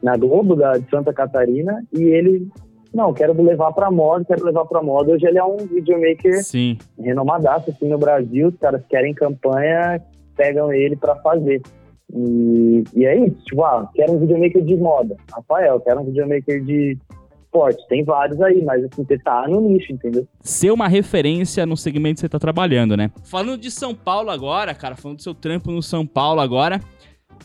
[0.00, 2.48] na Globo da, de Santa Catarina, e ele,
[2.94, 5.12] não, quero levar pra moda, quero levar pra moda.
[5.12, 6.78] Hoje ele é um videomaker Sim.
[6.98, 10.00] renomadaço, assim, no Brasil, os caras querem campanha,
[10.36, 11.62] pegam ele pra fazer.
[12.14, 15.16] E, e é isso, tipo, ah, quero um videomaker de moda.
[15.32, 16.98] Rafael, quero um videomaker de
[17.52, 17.86] esporte.
[17.88, 20.26] Tem vários aí, mas assim, você tá no nicho, entendeu?
[20.40, 23.10] Ser uma referência no segmento que você tá trabalhando, né?
[23.24, 26.80] Falando de São Paulo agora, cara, falando do seu trampo no São Paulo agora,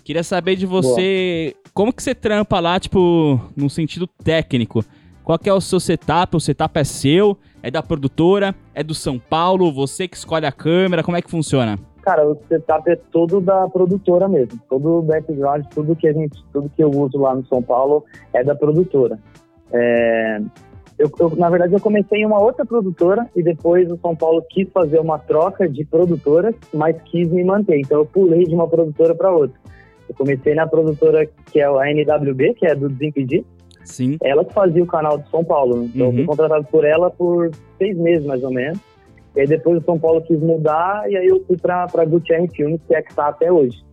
[0.03, 1.63] queria saber de você, Boa.
[1.73, 4.83] como que você trampa lá, tipo, no sentido técnico?
[5.27, 6.37] Qual é o seu setup?
[6.37, 7.37] O setup é seu?
[7.61, 8.55] É da produtora?
[8.73, 9.73] É do São Paulo?
[9.73, 11.03] Você que escolhe a câmera?
[11.03, 11.77] Como é que funciona?
[12.01, 14.57] Cara, o setup é todo da produtora mesmo.
[14.69, 18.05] Todo o background, tudo que a gente, tudo que eu uso lá no São Paulo
[18.31, 19.19] é da produtora.
[19.73, 20.39] É,
[20.97, 24.41] eu, eu, na verdade, eu comecei em uma outra produtora e depois o São Paulo
[24.49, 27.81] quis fazer uma troca de produtoras, mas quis me manter.
[27.81, 29.59] Então eu pulei de uma produtora para outra.
[30.07, 33.43] Eu comecei na produtora que é a NWB, que é do Desimpedir.
[33.87, 34.17] Sim.
[34.21, 35.85] Ela que fazia o canal do São Paulo.
[35.85, 36.11] Então uhum.
[36.11, 38.79] eu fui contratado por ela por seis meses, mais ou menos.
[39.35, 42.51] E aí depois o São Paulo quis mudar e aí eu fui para a Gutierrez
[42.55, 43.85] Filmes, que é que está até hoje.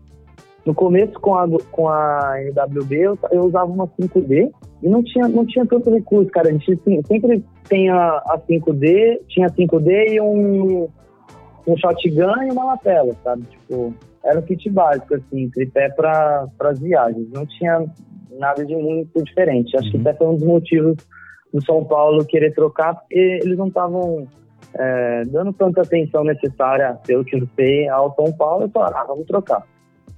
[0.66, 4.50] No começo, com a, com a NWB, eu, eu usava uma 5D
[4.82, 6.48] e não tinha, não tinha tanto recurso, cara.
[6.48, 10.88] A gente sempre tem a, a 5D, tinha 5D e um,
[11.66, 13.42] um shotgun e uma lapela, sabe?
[13.42, 17.28] Tipo, era o kit básico, assim, tripé para as viagens.
[17.30, 17.84] Não tinha
[18.38, 19.76] nada de muito diferente.
[19.76, 20.02] Acho uhum.
[20.02, 20.96] que até foi um dos motivos
[21.52, 24.26] do São Paulo querer trocar, porque eles não estavam
[24.74, 28.66] é, dando tanta atenção necessária, pelo que eu sei, ao São Paulo.
[28.66, 29.64] E falaram, ah, vamos trocar.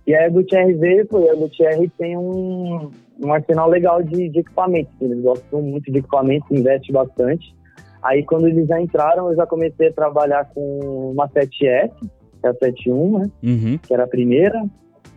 [0.07, 2.90] E aí a Gutierrez veio, pô, a Gutierrez tem um,
[3.22, 4.94] um arsenal legal de, de equipamentos.
[5.00, 7.55] Eles gostam muito de equipamentos, investem bastante.
[8.02, 12.48] Aí quando eles já entraram, eu já comecei a trabalhar com uma 7S, que é
[12.48, 13.31] a 71, né?
[13.42, 13.79] Uhum.
[13.79, 14.62] Que era a primeira.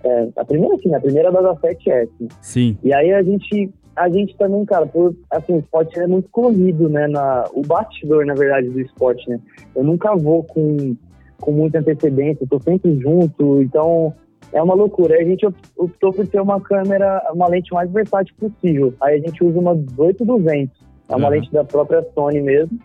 [0.04, 2.10] É, a primeira sim, a primeira da 7S.
[2.42, 2.78] Sim.
[2.84, 6.88] E aí a gente, a gente também, cara, por, assim, o esporte é muito corrido,
[6.88, 7.08] né?
[7.08, 9.40] Na, o bastidor, na verdade, do esporte, né?
[9.76, 10.96] Eu nunca vou com,
[11.42, 14.14] com muita antecedência, tô sempre junto, então
[14.54, 15.16] é uma loucura.
[15.16, 15.46] Aí a gente
[15.78, 18.94] optou por ter uma câmera, uma lente mais versátil possível.
[19.02, 21.34] Aí a gente usa uma 18200, é uma Uhum.
[21.34, 22.80] lente da própria Sony mesmo.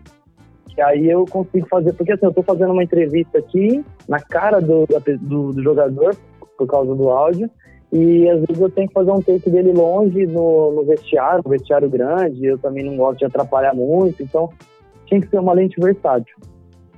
[0.74, 4.58] Que aí eu consigo fazer, porque assim, eu tô fazendo uma entrevista aqui na cara
[4.60, 4.84] do,
[5.20, 6.16] do, do jogador,
[6.56, 7.50] por causa do áudio,
[7.92, 11.50] e às vezes eu tenho que fazer um take dele longe no, no vestiário, um
[11.50, 14.50] vestiário grande, eu também não gosto de atrapalhar muito, então
[15.06, 16.36] tinha que ser uma lente versátil.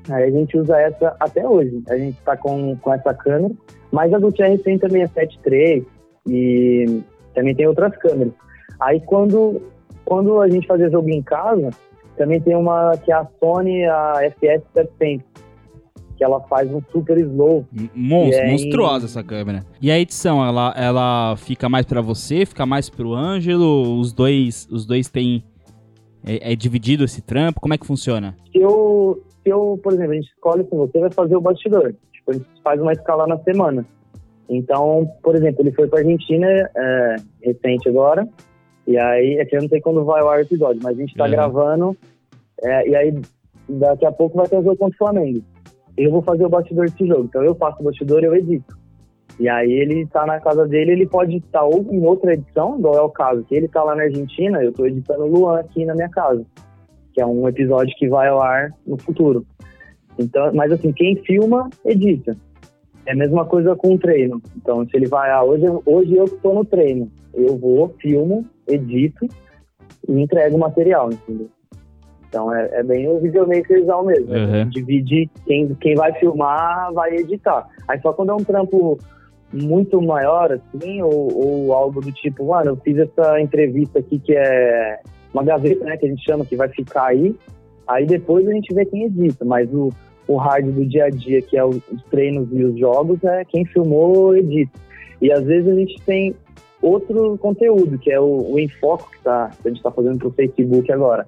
[0.08, 3.52] Aí a gente usa essa até hoje, a gente tá com, com essa câmera,
[3.92, 5.84] mas a Gutierrez tem também a 7.3
[6.28, 7.02] e
[7.34, 8.32] também tem outras câmeras.
[8.80, 9.60] Aí quando,
[10.04, 11.70] quando a gente fazia jogo em casa,
[12.16, 15.26] também tem uma que é a Sony, a FS 700,
[16.16, 17.66] que ela faz um super slow.
[17.94, 19.64] Mon aí- Monstruosa essa câmera.
[19.80, 23.98] E a edição, ela, ela fica mais pra você, fica mais pro Ângelo?
[24.00, 25.44] Os dois, os dois têm.
[26.24, 27.60] É, é dividido esse trampo?
[27.60, 28.34] Como é que funciona?
[28.50, 31.94] Se eu, se eu, por exemplo, a gente escolhe assim, você vai fazer o bastidor.
[32.12, 33.84] Tipo, a gente faz uma escala na semana.
[34.48, 38.26] Então, por exemplo, ele foi pra Argentina é, recente agora.
[38.86, 41.00] E aí, é que eu não sei quando vai ao ar o episódio, mas a
[41.00, 41.30] gente tá Uhum.
[41.30, 41.96] gravando.
[42.62, 43.20] é, e aí,
[43.68, 45.42] daqui a pouco vai ter o jogo contra o Flamengo.
[45.96, 47.24] Eu vou fazer o bastidor desse jogo.
[47.24, 48.76] Então, eu faço o bastidor e eu edito.
[49.38, 52.94] E aí, ele tá na casa dele, ele pode estar ou em outra edição, igual
[52.94, 55.94] é o caso, que ele tá lá na Argentina, eu tô editando Luan aqui na
[55.94, 56.44] minha casa
[57.16, 59.46] que é um episódio que vai ao ar no futuro.
[60.18, 62.36] Então, mas assim, quem filma, edita.
[63.06, 64.42] É a mesma coisa com o treino.
[64.54, 69.26] Então, se ele vai, ah, hoje, hoje eu estou no treino, eu vou, filmo, edito
[70.06, 71.48] e entrego o material, entendeu?
[72.28, 74.32] Então, é, é bem o videomakerzão mesmo.
[74.32, 74.68] Uhum.
[74.68, 77.66] Divide, quem, quem vai filmar, vai editar.
[77.88, 78.98] Aí só quando é um trampo
[79.52, 84.34] muito maior, assim, ou, ou algo do tipo, mano, eu fiz essa entrevista aqui que
[84.36, 84.98] é
[85.32, 87.34] uma gaveta, né, que a gente chama, que vai ficar aí.
[87.86, 89.90] Aí depois a gente vê quem edita, mas o,
[90.26, 93.44] o hard do dia a dia, que é o- os treinos e os jogos, é
[93.44, 94.72] quem filmou, edita.
[95.22, 96.34] E às vezes a gente tem
[96.82, 100.30] outro conteúdo, que é o, o enfoque que, tá, que a gente tá fazendo pro
[100.32, 101.26] Facebook agora.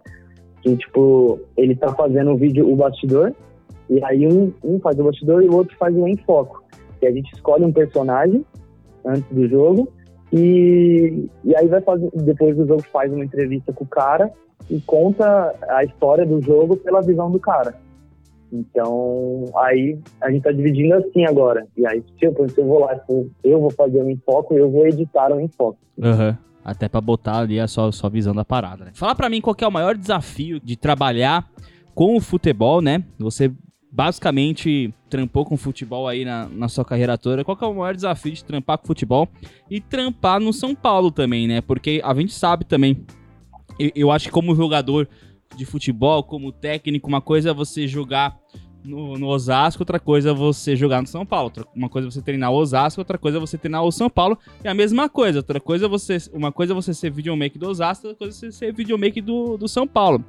[0.62, 3.32] Que, tipo, ele tá fazendo o vídeo, o bastidor,
[3.88, 6.62] e aí um, um faz o bastidor e o outro faz o enfoco.
[7.00, 8.44] Que a gente escolhe um personagem
[9.04, 9.88] antes do jogo,
[10.32, 14.30] e, e aí vai fazer, depois do jogo faz uma entrevista com o cara
[14.70, 17.74] e conta a história do jogo pela visão do cara.
[18.52, 21.66] Então, aí a gente tá dividindo assim agora.
[21.76, 22.34] E aí, se eu,
[22.66, 25.78] vou lá, se eu- vou fazer um enfoque, eu vou editar um enfoque.
[26.02, 26.36] Aham.
[26.70, 28.90] Até pra botar ali a sua, sua visão da parada, né?
[28.92, 31.48] Fala pra mim qual é o maior desafio de trabalhar
[31.94, 33.02] com o futebol, né?
[33.18, 33.50] Você
[33.90, 37.42] basicamente trampou com futebol aí na, na sua carreira toda.
[37.42, 39.26] Qual é o maior desafio de trampar com futebol
[39.70, 41.62] e trampar no São Paulo também, né?
[41.62, 43.04] Porque a gente sabe também,
[43.78, 45.08] eu, eu acho que como jogador
[45.56, 48.36] de futebol, como técnico, uma coisa é você jogar
[48.88, 51.44] no, no Osasco, outra coisa é você jogar no São Paulo.
[51.44, 54.08] Outra- uma coisa é você treinar o Osasco, outra coisa é você treinar o São
[54.08, 54.38] Paulo.
[54.64, 55.38] É a mesma coisa.
[55.38, 59.22] Outra coisa você, uma coisa você ser videomaker do Osasco, outra coisa você ser videomaker
[59.22, 60.24] do, do São Paulo.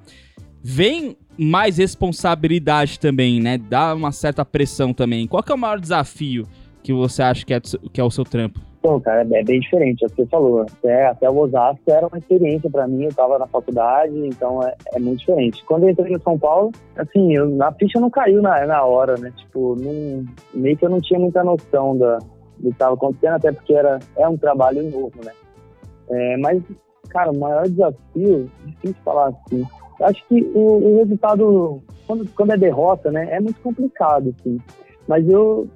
[0.62, 3.58] Vem mais responsabilidade também, né?
[3.58, 5.26] Dá uma certa pressão também.
[5.26, 6.46] Qual que é o maior desafio
[6.84, 8.60] que você acha que é, que é o seu trampo?
[8.80, 10.62] Então, cara, é bem diferente, é o que você falou.
[10.62, 14.74] Até, até o Osasco era uma experiência pra mim, eu tava na faculdade, então é,
[14.94, 15.64] é muito diferente.
[15.66, 19.18] Quando eu entrei no São Paulo, assim, eu, a ficha não caiu na, na hora,
[19.18, 19.34] né?
[19.36, 22.20] Tipo, não, meio que eu não tinha muita noção da,
[22.58, 25.34] do que estava acontecendo, até porque era, é um trabalho novo, né?
[26.10, 26.64] É, mas,
[27.10, 29.66] cara, o maior desafio, difícil falar assim,
[30.02, 34.58] acho que o, o resultado, quando, quando é derrota, né, é muito complicado, assim.
[35.06, 35.68] Mas eu,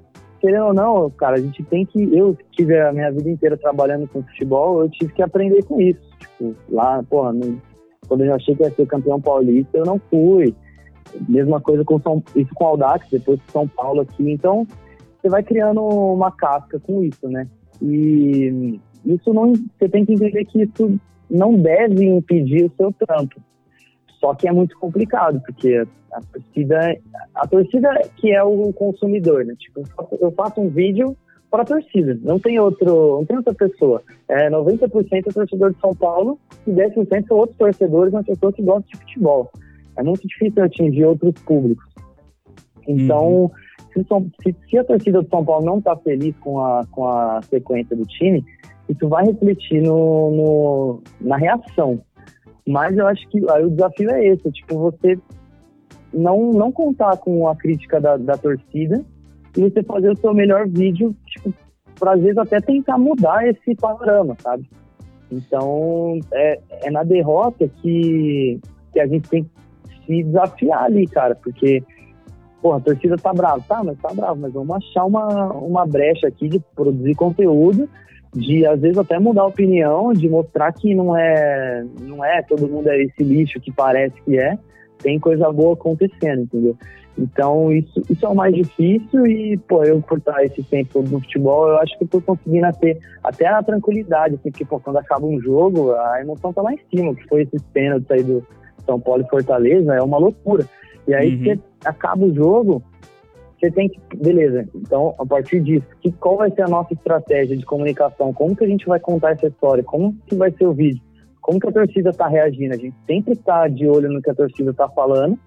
[0.44, 2.14] querendo ou não, cara, a gente tem que.
[2.14, 6.02] Eu tive a minha vida inteira trabalhando com futebol, eu tive que aprender com isso.
[6.18, 7.58] Tipo, lá, porra, no-
[8.06, 10.54] quando eu achei que ia ser campeão paulista, eu não fui.
[11.26, 14.30] Mesma coisa com São, isso com o Audax, depois com São Paulo aqui.
[14.30, 14.66] Então,
[15.22, 17.48] você vai criando uma casca com isso, né?
[17.80, 19.54] E isso não.
[19.54, 20.98] Você tem que entender que isso
[21.30, 23.40] não deve impedir o seu trampo.
[24.24, 26.96] Só que é muito complicado, porque a torcida,
[27.34, 29.54] a torcida que é o consumidor, né?
[29.58, 29.82] Tipo,
[30.18, 31.14] eu faço- um vídeo
[31.50, 34.00] para a torcida, não tem outro, não tem outra pessoa.
[34.26, 38.62] É 90% é torcedor de São Paulo e 10% são outros torcedores, uma pessoa que
[38.62, 39.50] gosta de futebol.
[39.98, 41.84] É muito difícil atingir outros públicos.
[42.88, 43.50] Então,
[44.08, 47.40] São- se- se a torcida do São Paulo não está feliz com a, com a
[47.42, 48.42] sequência do time,
[48.88, 52.00] isso vai refletir no, no- na reação.
[52.66, 55.18] Mas eu acho que aí o desafio é esse, tipo, você
[56.12, 59.04] não, não contar com a crítica da, da torcida
[59.56, 61.52] e você fazer o seu melhor vídeo, tipo,
[61.98, 64.68] para às vezes até tentar mudar esse panorama, sabe?
[65.30, 68.60] Então, é, é na derrota que,
[68.92, 71.82] que a gente tem que se desafiar ali, cara, porque
[72.64, 73.62] porra, a torcida tá brava.
[73.68, 77.86] Tá, mas tá brava, mas vamos achar uma, uma brecha aqui de produzir conteúdo,
[78.34, 82.68] de às vezes até mudar a opinião, de mostrar que não é, não é todo
[82.68, 84.58] mundo é esse lixo que parece que é.
[84.98, 86.76] Tem coisa boa acontecendo, entendeu?
[87.16, 91.10] Então, isso, isso é o mais difícil e, pô, eu por estar esse tempo todo
[91.10, 94.80] no futebol, eu acho que eu tô conseguindo ter até a tranquilidade, assim, porque, pô,
[94.80, 98.22] quando acaba um jogo, a emoção tá lá em cima, que foi esse pênalti aí
[98.22, 98.44] do
[98.84, 100.66] São Paulo e Fortaleza, é uma loucura.
[101.06, 101.44] E aí, Uhum.
[101.44, 102.82] você acaba o jogo,
[103.64, 107.56] você tem que, beleza, então, a partir disso, que, qual vai ser a nossa estratégia
[107.56, 108.32] de comunicação?
[108.32, 109.82] Como que a gente vai contar essa história?
[109.82, 111.02] Como que vai ser o vídeo?
[111.40, 112.74] Como que a torcida tá reagindo?
[112.74, 115.38] A gente sempre tá de olho no que a torcida tá falando,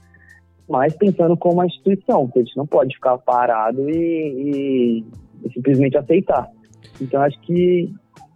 [0.67, 5.05] mas pensando como uma instituição, que a gente não pode ficar parado e, e-
[5.45, 6.49] e simplesmente aceitar.
[6.99, 7.91] Então, acho que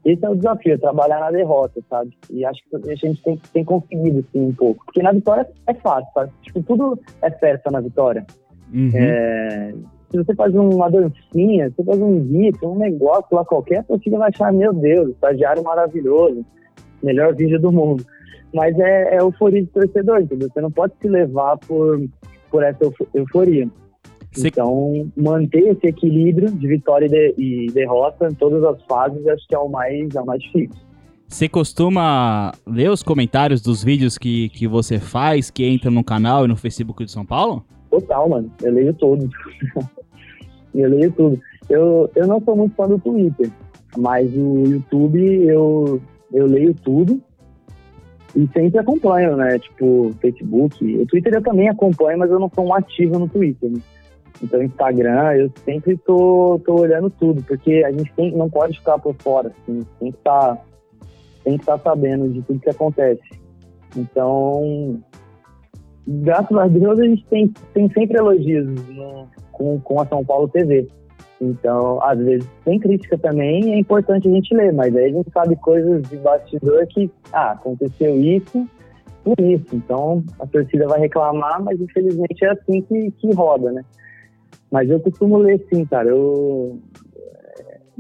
[0.06, 2.15] esse é o desafio, é trabalhar na derrota, sabe?
[2.32, 4.84] E acho que a gente tem, tem conseguido, sim, um pouco.
[4.86, 6.32] Porque na vitória é fácil, sabe?
[6.41, 8.26] Tipo, tudo é festa na vitória.
[8.73, 8.91] Uhum.
[8.93, 9.73] É,
[10.10, 13.84] se você faz uma dancinha, se você faz um gif, um negócio lá qualquer, a
[13.84, 16.45] torcida vai achar, meu Deus, estagiário maravilhoso,
[17.03, 18.05] melhor vídeo do mundo.
[18.53, 20.49] Mas é, é euforia de torcedor, entendeu?
[20.51, 22.03] Você não pode se levar por,
[22.49, 23.67] por essa eufo- euforia.
[24.38, 29.45] Então, manter esse equilíbrio de vitória e, de- e derrota em todas as fases, acho
[29.47, 30.75] que é o mais, é o mais difícil.
[31.27, 36.43] Você costuma ler os comentários dos vídeos que, que você faz, que entram no canal
[36.43, 37.63] e no Facebook de São Paulo?
[37.91, 38.51] Total, mano.
[38.63, 39.30] Eu leio tudo.
[40.73, 41.39] eu leio tudo.
[41.69, 43.51] Eu, eu não sou muito fã do Twitter,
[43.97, 46.01] mas o YouTube eu,
[46.34, 47.21] eu leio tudo
[48.36, 49.60] e sempre acompanho, né?
[49.60, 50.97] Tipo, Facebook.
[50.97, 53.69] O Twitter eu também acompanho, mas eu não sou um ativo no Twitter.
[53.69, 53.80] Né?
[54.41, 58.97] Então, Instagram, eu sempre tô, tô olhando tudo, porque a gente tem, não pode ficar
[58.97, 60.17] por fora, assim, tem que
[61.43, 63.21] que estar sabendo de tudo que acontece.
[63.95, 64.99] Então,
[66.24, 70.47] graças a Deus a gente tem, tem sempre elogios no- com, com a São Paulo
[70.47, 70.88] TV.
[71.39, 75.32] Então, às vezes tem crítica também, é importante a gente ler, mas aí a gente
[75.32, 78.67] sabe coisas de bastidor que, ah, aconteceu isso,
[79.24, 79.76] por isso.
[79.76, 83.84] Então, a torcida vai reclamar, mas infelizmente é assim que, que roda, né?
[84.71, 86.10] Mas eu costumo ler sim, cara.
[86.10, 86.80] Eu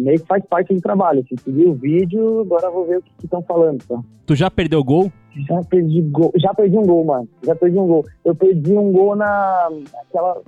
[0.01, 1.19] meio que faz parte do trabalho.
[1.19, 3.83] Assim, segui o vídeo, agora vou ver o que estão falando.
[3.87, 3.99] Tá?
[4.25, 5.11] Tu já perdeu gol?
[5.47, 6.31] Já perdi gol.
[6.35, 7.27] Já perdi um gol, mano.
[7.43, 8.05] Já perdi um gol.
[8.25, 9.69] Eu perdi um gol na.
[10.01, 10.41] Aquela.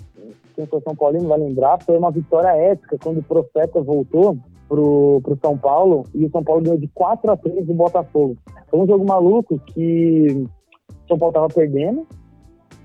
[0.55, 4.37] Quem for São Paulino vai lembrar, foi uma vitória épica quando o Profeta voltou
[4.69, 8.37] pro, pro São Paulo e o São Paulo ganhou de 4 a 3 do Botafogo.
[8.69, 12.05] Foi um jogo maluco que o São Paulo tava perdendo.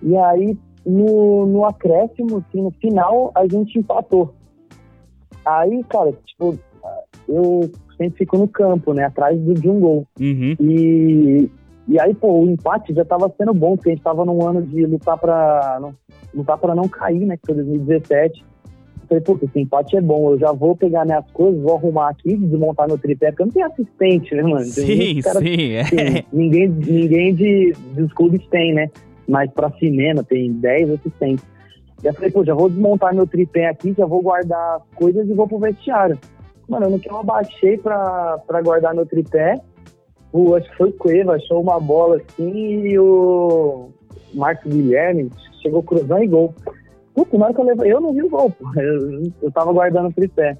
[0.02, 4.35] E aí, no, no acréscimo, assim, no final, a gente empatou.
[5.49, 6.59] Aí, cara, tipo,
[7.29, 9.05] eu sempre fico no campo, né?
[9.05, 10.07] Atrás do, de um gol.
[10.21, 10.55] Uhum.
[10.61, 11.51] E,
[11.89, 14.61] e aí, pô, o empate já tava sendo bom, porque a gente tava num ano
[14.63, 15.95] de lutar pra não,
[16.35, 17.37] lutar pra não cair, né?
[17.37, 18.45] Que foi 2017.
[19.09, 22.37] Falei, pô, esse empate é bom, eu já vou pegar minhas coisas, vou arrumar aqui,
[22.37, 24.65] desmontar meu tripé, porque eu não tenho assistente, né, mano?
[24.67, 25.73] Sim, caras- sim.
[25.73, 25.85] É.
[25.85, 28.91] Sim, ninguém, ninguém de, dos clubes tem, né?
[29.27, 31.43] Mas pra cinema tem 10 assistentes.
[32.03, 35.29] E eu falei, pô, já vou desmontar meu tripé aqui, já vou guardar as coisas
[35.29, 36.19] e vou pro vestiário.
[36.69, 39.61] Mano, no que eu abaixei pra, pra guardar meu tripé,
[40.33, 42.53] o, acho que foi o Cueva, achou uma bola assim
[42.87, 43.89] e o
[44.35, 45.31] Marcos Guilherme
[45.63, 46.55] chegou cruzando e gol.
[47.15, 48.67] Puta, na hora que eu levei, eu não vi o gol, pô.
[48.81, 50.57] Eu, eu tava guardando o tripé.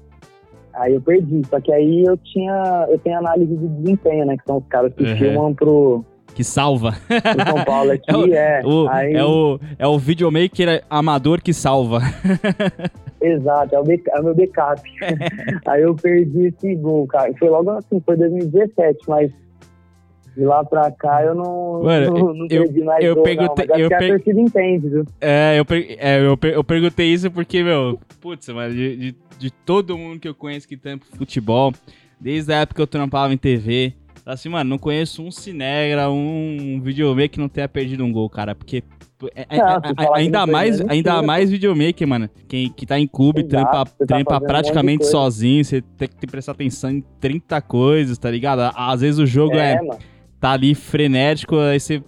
[0.73, 4.37] Aí eu perdi, só que aí eu tinha, eu tenho análise de desempenho, né?
[4.37, 5.17] Que são os caras que Uhum.
[5.17, 6.03] filmam pro,
[6.39, 6.93] Que salva.
[7.05, 8.61] pro São Paulo aqui, É o- é.
[8.63, 11.99] O- aí, é, o, é o videomaker amador que salva.
[13.21, 14.81] Exato, é o, beca- é o meu backup.
[15.67, 17.33] aí eu perdi esse gol, cara.
[17.37, 19.29] Foi logo assim, foi 2017, mas
[20.33, 23.65] de lá pra cá eu não, Mano, não, não eu- perdi mais eu gol, perguntei-
[23.67, 23.75] não.
[23.75, 25.05] Acho eu que a per- torcida entende, viu?
[25.19, 29.15] É, eu, per- é, eu, per- eu perguntei isso porque, meu, putz, mano, de, de,
[29.37, 31.73] de todo mundo que eu conheço que tampa futebol,
[32.17, 33.93] desde a época que eu trampava em TV,
[34.33, 38.53] assim, mano, não conheço um cinegra, um videomaker que não tenha perdido um gol, cara,
[38.55, 38.83] porque
[39.35, 43.07] é- é- é- ainda mais, é ainda mentira, mais videomaker, mano, quem que tá em
[43.07, 45.11] clube, Exato, trampa, tá trampa um praticamente coisa.
[45.11, 48.71] sozinho, você tem que prestar atenção em 30 coisas, tá ligado?
[48.75, 49.79] Às vezes o jogo é, É,
[50.39, 52.01] tá ali frenético, aí você.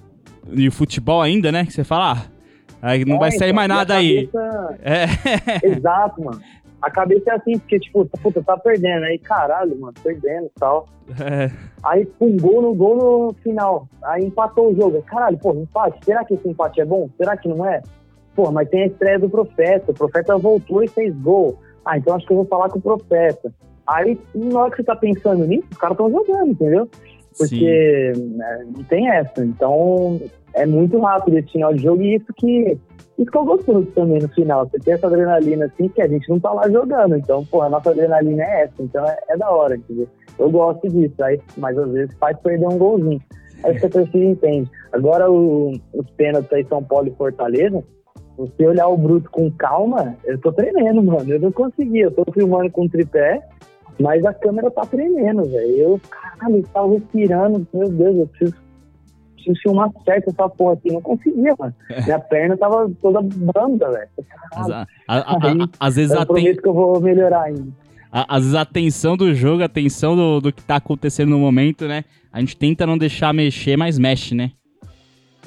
[0.54, 1.66] E o futebol ainda, né?
[1.66, 2.26] Que você fala, ah,
[2.82, 4.28] aí não É, vai sair então, mais nada aí.
[4.28, 5.68] cabeça- É.
[5.68, 6.42] Exato, mano.
[6.82, 9.04] A cabeça é assim, porque, tipo, puta, tá perdendo.
[9.04, 10.88] Aí, caralho, mano, perdendo e tal.
[11.20, 11.52] é.
[11.84, 13.88] Aí, um gol no gol no final.
[14.04, 15.02] Aí empatou o jogo.
[15.04, 16.04] Caralho, pô, empate.
[16.04, 17.10] Será que esse empate é bom?
[17.18, 17.82] Será que não é?
[18.36, 19.92] Pô, mas tem a estreia do Profeta.
[19.92, 21.60] O Profeta voltou e fez gol.
[21.86, 23.54] Ah, então acho que eu vou falar com o Profeta.
[23.86, 26.90] Aí, na hora que você tá pensando nisso, os caras estão jogando, entendeu?
[27.38, 29.44] Porque né, não tem essa.
[29.44, 30.20] Então
[30.54, 32.78] é muito rápido esse final de jogo e isso que
[33.18, 34.68] eu gostoso também no final.
[34.68, 37.16] Você tem essa adrenalina assim que a gente não tá lá jogando.
[37.16, 38.82] Então, pô, a nossa adrenalina é essa.
[38.82, 40.08] Então é, é da hora, entendeu?
[40.40, 41.24] Eu gosto disso.
[41.24, 43.22] Aí, mas às vezes faz perder um golzinho.
[43.64, 44.70] Aí você precisa entende.
[44.92, 47.84] Agora o, os pênaltis aí São Paulo e Fortaleza,
[48.38, 51.32] você olhar o Bruto com calma, eu tô tremendo, mano.
[51.32, 52.00] Eu não consegui.
[52.00, 53.42] Eu tô filmando com tripé,
[54.00, 55.78] mas a câmera tá tremendo, velho.
[55.78, 57.68] Eu, caralho, eu tava respirando.
[57.74, 58.56] Meu Deus, eu preciso,
[59.36, 60.92] preciso filmar certo essa porra aqui.
[60.92, 61.76] Não conseguia, mano.
[62.04, 64.10] Minha perna tava toda banda, velho.
[65.80, 67.68] Às vezes eu a prometo que eu vou melhorar ainda.
[68.12, 71.88] Às vezes a tensão do jogo, a tensão do, do que tá acontecendo no momento,
[71.88, 72.04] né?
[72.32, 74.52] A gente tenta não deixar mexer, mas mexe, né?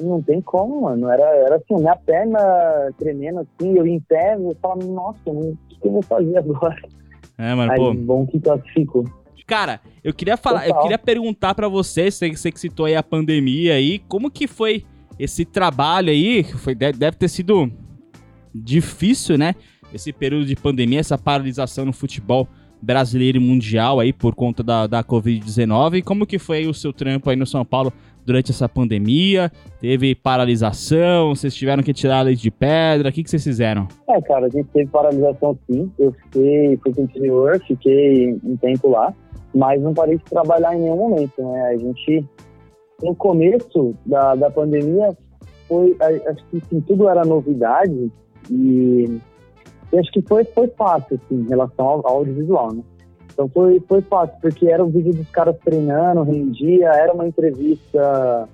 [0.01, 1.09] Não tem como, mano.
[1.09, 2.39] Era, era assim, minha perna
[2.99, 6.77] tremendo assim, eu em pé, eu falava, nossa, o que eu vou fazer agora?
[7.37, 7.95] É, mano, Aí, pô.
[7.95, 9.05] bom que classificou.
[9.47, 10.83] Cara, eu queria falar, eu Total.
[10.83, 14.85] queria perguntar pra você, você, você que citou aí a pandemia aí, como que foi
[15.19, 16.45] esse trabalho aí?
[16.45, 17.71] Foi, deve, ter sido
[18.55, 19.55] difícil, né?
[19.93, 22.49] Esse período de pandemia, essa paralisação no futebol
[22.81, 25.99] brasileiro e mundial aí por conta da, da Covid-19.
[25.99, 27.93] E como que foi aí o seu trampo aí no São Paulo
[28.25, 29.51] durante essa pandemia?
[29.81, 31.35] Teve paralisação?
[31.35, 33.09] Vocês tiveram que tirar a leite de pedra?
[33.09, 33.89] O que, que vocês fizeram?
[34.09, 35.91] É, cara, a gente teve paralisação sim.
[35.99, 39.15] Eu fiquei, fui pro interior, fiquei um tempo lá,
[39.55, 41.63] mas não parei de trabalhar em nenhum momento, né?
[41.67, 42.25] A gente,
[43.03, 45.17] no começo da, da pandemia,
[45.69, 48.11] foi, acho que assim, tudo era novidade
[48.51, 49.21] e,
[49.93, 52.83] e acho que foi, foi fácil, assim, em relação ao, ao audiovisual, né?
[53.35, 58.49] Então foi, foi fácil, porque era o vídeo dos caras treinando, rendia, era uma entrevista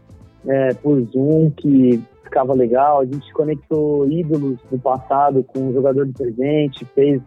[0.46, 6.06] é, por Zoom que ficava legal, a gente conectou ídolos do passado com o jogador
[6.06, 7.20] do presente, fez,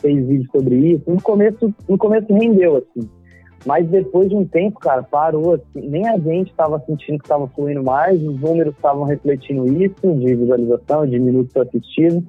[0.00, 1.10] fez vídeo sobre isso.
[1.10, 3.08] No começo, no começo rendeu, assim.
[3.66, 7.46] Mas depois de um tempo, cara, parou, assim, nem a gente estava sentindo que estava
[7.48, 12.24] fluindo mais, os números estavam refletindo isso, de visualização, de minutos assistidos.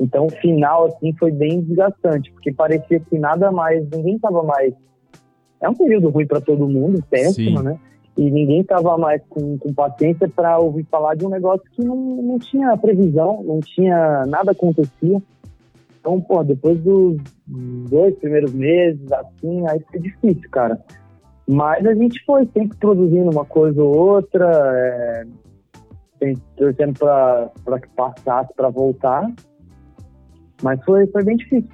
[0.00, 4.72] Então o final, assim, foi bem desgastante, porque parecia que nada mais, ninguém estava mais...
[5.60, 7.64] É um período ruim para todo mundo, péssimo, Sim.
[7.64, 7.78] né?
[8.18, 11.96] e ninguém estava mais com, com paciência para ouvir falar de um negócio que não,
[11.96, 15.22] não tinha previsão, não tinha nada acontecia.
[16.00, 20.80] Então, pô, depois dos dois primeiros meses, assim, aí foi difícil, cara.
[21.46, 28.52] Mas a gente foi sempre produzindo uma coisa ou outra, é, torcendo para que passasse
[28.54, 29.30] para voltar.
[30.62, 31.68] Mas foi, foi bem difícil.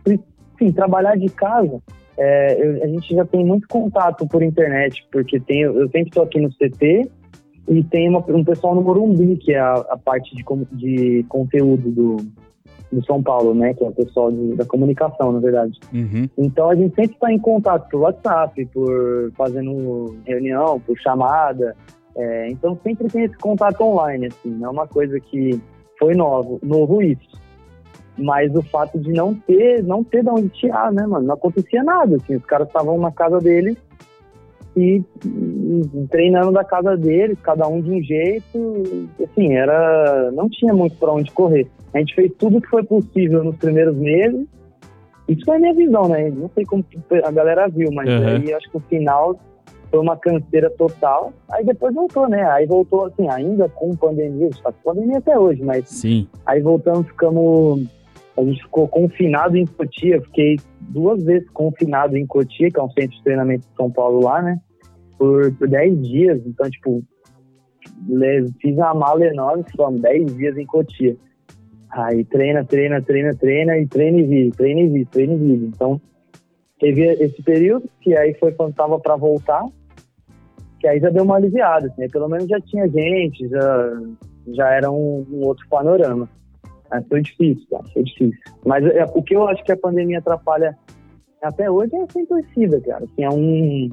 [0.54, 1.80] Enfim, trabalhar de casa,
[2.16, 6.22] é, eu- a gente já tem muito contato por internet, porque tem, eu sempre estou
[6.22, 7.08] aqui no CT
[7.68, 11.90] e tem uma- um pessoal no Morumbi, que é a, a parte de, de conteúdo
[11.90, 12.16] do,
[12.92, 13.74] do São Paulo, né?
[13.74, 15.78] Que é o pessoal de- da comunicação, na verdade.
[15.92, 16.28] Uhum.
[16.38, 21.74] Então a gente sempre está em contato por WhatsApp, por fazendo reunião, por chamada.
[22.16, 25.60] É, então sempre tem esse contato online, assim, não é uma coisa que
[25.98, 27.42] foi novo, novo isso.
[28.16, 31.26] Mas o fato de não ter, não ter de onde tirar, né, mano?
[31.26, 33.76] Não acontecia nada, assim, os caras estavam na casa deles
[34.76, 40.72] e, e treinando da casa deles, cada um de um jeito, assim, era, não tinha
[40.72, 41.66] muito para onde correr.
[41.92, 44.46] A gente fez tudo que foi possível nos primeiros meses
[45.28, 46.30] isso foi a minha visão, né?
[46.30, 46.84] Não sei como
[47.24, 48.26] a galera viu, mas Uhum.
[48.26, 49.38] aí acho que o final
[49.90, 51.32] foi uma canseira total.
[51.50, 52.44] Aí depois voltou, né?
[52.50, 56.28] Aí voltou, assim, ainda com pandemia, a gente tá com pandemia até hoje, mas Sim.
[56.44, 57.86] aí voltamos, ficamos.
[58.36, 62.90] A gente ficou confinado em Cotia, fiquei duas vezes confinado em Cotia, que é um
[62.90, 64.60] centro de treinamento de São Paulo lá, né?
[65.16, 66.42] Por, por 10 dias.
[66.44, 67.02] Então, tipo,
[68.60, 71.16] fiz uma mala enorme, ficamos 10 dias em Cotia.
[71.90, 75.66] Aí treina, treina, treina, treina e treina e vive, treina e vive, treina e vive.
[75.66, 76.00] Então,
[76.80, 79.64] teve esse período, que aí foi quando tava para voltar,
[80.80, 84.02] que aí já deu uma aliviada, assim, aí pelo menos já tinha gente, já,
[84.48, 86.28] já era um, um outro panorama.
[86.90, 88.38] Mas foi difícil, cara, foi difícil.
[88.64, 90.76] Mas é, o que eu acho que a pandemia atrapalha
[91.42, 93.04] até hoje é sem torcida, cara.
[93.04, 93.90] Assim, é um...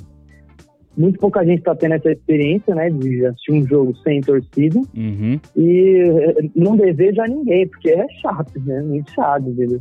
[0.97, 4.77] Muito pouca gente tá tendo essa experiência, né, de assistir um jogo sem torcida.
[4.95, 5.39] Uhum.
[5.55, 8.81] E eh, não desejo a ninguém, porque é chato, né?
[8.81, 9.79] Muito chato, entendeu?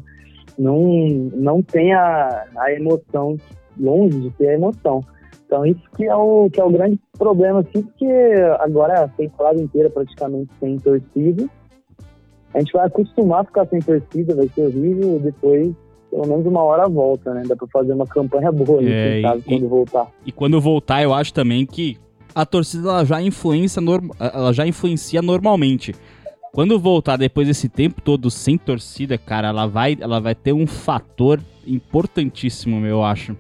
[0.57, 3.37] Não, não tem a, a emoção,
[3.77, 5.01] longe de ter a emoção.
[5.47, 8.07] Então isso que é o, que é o grande problema, assim, porque
[8.61, 11.49] agora a temporada inteira praticamente sem torcida.
[12.55, 15.73] A gente vai acostumar a ficar sem torcida, vai ser horrível, e depois
[16.11, 17.45] pelo menos uma hora volta, né?
[17.47, 20.07] Dá pra fazer uma campanha boa ali, É, e- quando voltar.
[20.27, 21.97] E quando voltar, eu acho também que
[22.35, 25.95] a torcida ela já influencia, norm- ela já influencia normalmente.
[26.53, 30.67] Quando voltar depois desse tempo todo sem torcida, cara, ela vai, ela vai ter um
[30.67, 33.37] fator importantíssimo, eu acho.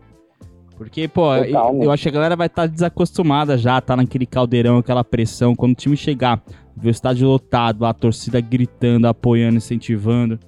[0.77, 4.79] Porque, pô, eu, eu acho que a galera vai estar desacostumada já, tá naquele caldeirão,
[4.79, 5.55] aquela pressão.
[5.55, 6.43] Quando o time chegar,
[6.77, 10.39] ver o estádio lotado, a torcida gritando, apoiando, incentivando,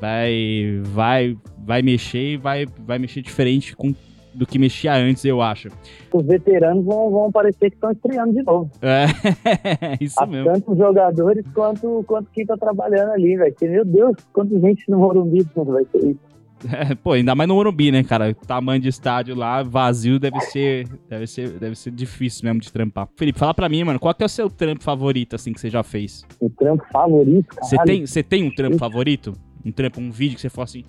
[0.00, 3.94] vai vai vai mexer e vai, vai mexer diferente com,
[4.34, 5.68] do que mexia antes, eu acho.
[6.12, 8.70] Os veteranos vão, vão parecer que estão estreando de novo.
[8.80, 9.06] É,
[10.02, 10.52] isso Há mesmo.
[10.52, 13.54] tanto os jogadores quanto, quanto quem tá trabalhando ali, velho.
[13.54, 16.31] Que, Meu Deus, quanta gente no Morumbi vai ser isso.
[16.72, 18.30] É, pô, ainda mais no Morumbi, né, cara?
[18.30, 22.72] O tamanho de estádio lá, vazio, deve ser, deve ser, deve ser difícil mesmo de
[22.72, 23.08] trampar.
[23.16, 25.68] Felipe, fala pra mim, mano, qual que é o seu trampo favorito, assim, que você
[25.68, 26.24] já fez?
[26.40, 27.66] O trampo favorito, cara.
[27.66, 29.34] Você tem, você tem um trampo favorito?
[29.64, 30.84] Um trampo, um vídeo que você fala assim,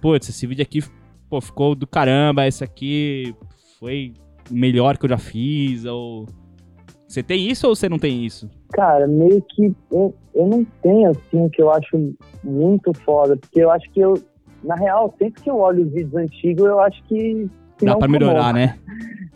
[0.00, 0.82] putz, esse vídeo aqui,
[1.28, 3.34] pô, ficou do caramba, esse aqui
[3.78, 4.14] foi
[4.50, 6.26] o melhor que eu já fiz, ou...
[7.06, 8.50] Você tem isso ou você não tem isso?
[8.72, 13.60] Cara, meio que eu, eu não tenho assim o que eu acho muito foda, porque
[13.60, 14.14] eu acho que eu,
[14.64, 17.48] na real, sempre que eu olho os vídeos antigos, eu acho que.
[17.78, 18.76] que Dá ficou melhorar, né?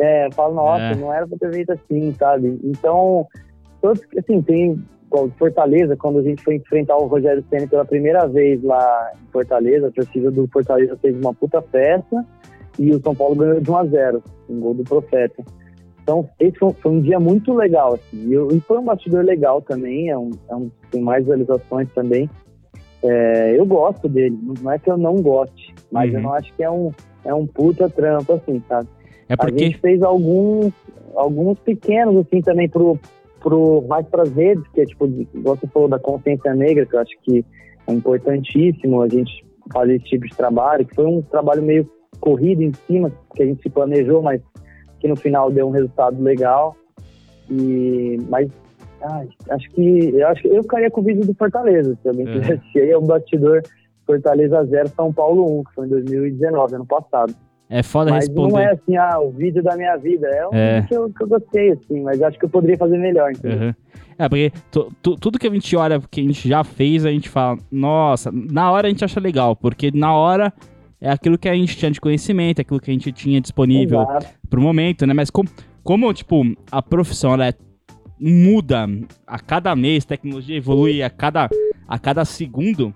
[0.00, 0.94] É, eu falo, nossa, É.
[0.94, 2.56] não era pra ter feito assim, sabe?
[2.62, 3.26] Então,
[3.82, 4.80] todos, assim, tem
[5.36, 9.88] Fortaleza, quando a gente foi enfrentar o Rogério Senna pela primeira vez lá em Fortaleza,
[9.88, 12.24] a torcida do Fortaleza fez uma puta festa
[12.78, 15.42] e o São Paulo ganhou de 1 a 0 um gol do Profeta.
[16.02, 18.84] Então, esse foi, um- foi um dia muito legal, assim, e, eu- e foi um
[18.84, 22.30] bastidor legal também, é um, é um tem mais visualizações também.
[23.02, 26.24] É, eu gosto dele, não é que eu não goste, mas eu Uhum.
[26.24, 26.90] não acho que é um,
[27.24, 28.88] é um puta trampo, assim, sabe?
[29.28, 29.58] É A porque...
[29.58, 30.72] gente fez alguns,
[31.14, 32.98] alguns pequenos, assim, também pro,
[33.40, 37.12] pro, mais pras redes, que é tipo, você falou da consciência negra, que eu acho
[37.22, 37.44] que
[37.86, 41.88] é importantíssimo a gente fazer esse tipo de trabalho, que foi um trabalho meio
[42.20, 44.40] corrido em cima, que a gente se planejou, mas
[44.98, 46.74] que no final deu um resultado legal.
[47.50, 48.50] E, mas,
[49.50, 52.32] acho que, eu acho que eu ficaria com o vídeo do Fortaleza, se alguém É.
[52.32, 53.62] quiser assistir, aí é o bastidor
[54.06, 57.34] Fortaleza 0, São Paulo 1, que foi em 2019, ano passado.
[57.70, 58.52] É foda Mas responder.
[58.52, 60.26] não é assim, ah, o vídeo da minha vida.
[60.28, 60.74] É um É.
[60.80, 63.30] vídeo que eu, que eu gostei, assim, mas acho que eu poderia fazer melhor?
[63.44, 63.74] Uhum.
[64.18, 67.10] É, porque tu- tu- tudo que a gente olha, que a gente já fez, a
[67.10, 70.50] gente fala, nossa, na hora a gente acha legal, porque na hora
[70.98, 74.00] é aquilo que a gente tinha de conhecimento, é aquilo que a gente tinha disponível
[74.00, 74.26] Exato.
[74.48, 75.12] pro momento, né?
[75.12, 75.48] Mas como,
[75.84, 76.42] como tipo,
[76.72, 77.54] a profissão, ela é-
[78.20, 78.86] muda
[79.26, 81.48] a cada mês, tecnologia evolui a cada,
[81.86, 82.94] a cada segundo,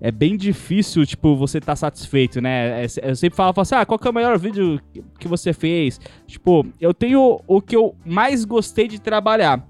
[0.00, 2.84] é bem difícil, tipo, você tá satisfeito, né?
[2.84, 4.80] É- Eu sempre falo, falo assim, ah, qual que é o melhor vídeo
[5.18, 6.00] que você fez?
[6.26, 9.66] Tipo, eu tenho o que eu mais gostei de trabalhar.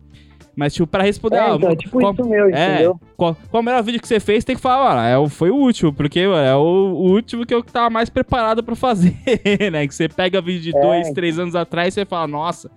[0.57, 3.01] Mas, tipo, pra responder, É, ah, então, é tipo qual, isso meu, é, entendeu?
[3.17, 5.57] qual, qual o melhor vídeo que você fez, tem que falar, é, o- foi o
[5.57, 9.17] último, porque mano, é o, o último que eu tava mais preparado pra fazer,
[9.73, 9.85] né?
[9.87, 10.81] Que você pega vídeo de É.
[10.81, 12.71] dois, três anos atrás e você fala, nossa,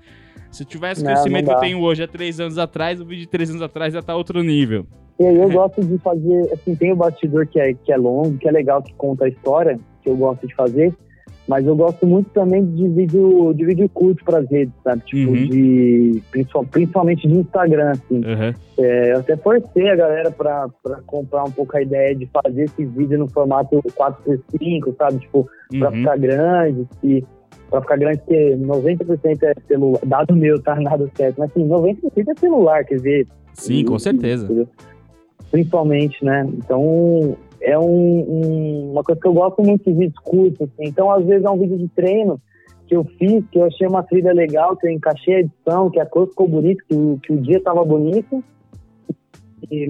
[0.51, 3.05] se eu tivesse Não, conhecimento não que eu tenho hoje há três anos atrás, o
[3.05, 4.85] vídeo de três anos atrás já tá outro nível.
[5.19, 5.43] E aí É.
[5.43, 8.51] eu gosto de fazer, assim, tem o bastidor que é, que é longo, que é
[8.51, 10.93] legal, que conta a história, que eu gosto de fazer,
[11.47, 15.01] mas eu gosto muito também de vídeo, de vídeo curto pras redes, sabe?
[15.05, 15.47] Tipo, Uhum.
[15.47, 16.21] de.
[16.29, 18.15] principal- Principalmente de Instagram, assim.
[18.17, 18.53] Uhum.
[18.79, 22.63] É, eu até forcei a galera pra, pra comprar um pouco a ideia de fazer
[22.65, 25.19] esse vídeo no formato 4x5, sabe?
[25.19, 25.95] Tipo, pra Uhum.
[25.95, 27.23] ficar grande, e
[27.69, 32.27] pra ficar grande, porque 90% é celular, dado meu, tá nada certo, mas assim, 90%
[32.29, 33.27] é celular, quer dizer.
[33.53, 34.45] Sim, com certeza.
[34.45, 34.67] entendeu?
[35.51, 36.47] Principalmente, né?
[36.57, 40.87] Então, é um- um- uma coisa que eu gosto muito de vídeos curtos, assim.
[40.89, 42.39] Então, às vezes é um vídeo de treino
[42.87, 45.99] que eu fiz, que eu achei uma trilha legal, que eu encaixei a edição, que
[45.99, 48.43] a cor ficou bonita, que o, que o dia tava bonito.
[49.71, 49.85] E,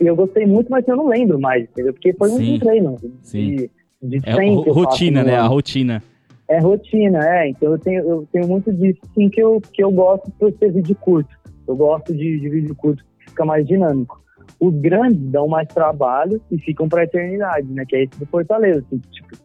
[0.00, 1.92] e eu gostei muito, mas eu não lembro mais, entendeu?
[1.92, 3.56] Porque foi um treino Sim.
[3.56, 3.70] de,
[4.02, 5.36] de É 100 ro- que eu faço rotina, né?
[5.36, 6.02] A rotina.
[6.48, 7.48] É rotina, é.
[7.48, 10.72] Então eu tenho, eu tenho muito disso, sim, que eu, que eu gosto por ser
[10.72, 11.36] vídeo curto.
[11.66, 14.22] Eu gosto de, de vídeo curto que fica mais dinâmico.
[14.60, 17.84] Os grandes dão mais trabalho e ficam pra eternidade, né?
[17.86, 18.84] Que é esse do Fortaleza.
[18.86, 19.36] Assim, tipo,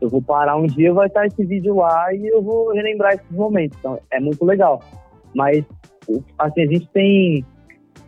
[0.00, 3.30] eu vou parar um dia, vai estar esse vídeo lá e eu vou relembrar esses
[3.30, 3.76] momentos.
[3.78, 4.82] Então é muito legal.
[5.34, 5.64] Mas,
[6.38, 7.44] assim, a gente tem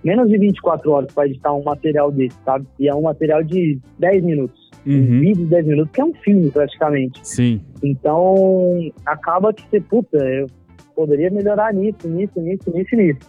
[0.04, 2.66] menos de 24 horas para editar um material desse, sabe?
[2.78, 4.61] E é um material de 10 minutos.
[4.86, 5.20] Um Uhum.
[5.20, 7.20] vídeo de 10 minutos, que é um filme praticamente.
[7.26, 7.60] Sim.
[7.82, 10.46] Então, acaba que você, puta, eu
[10.96, 13.20] poderia melhorar nisso, nisso, nisso, nisso, nisso.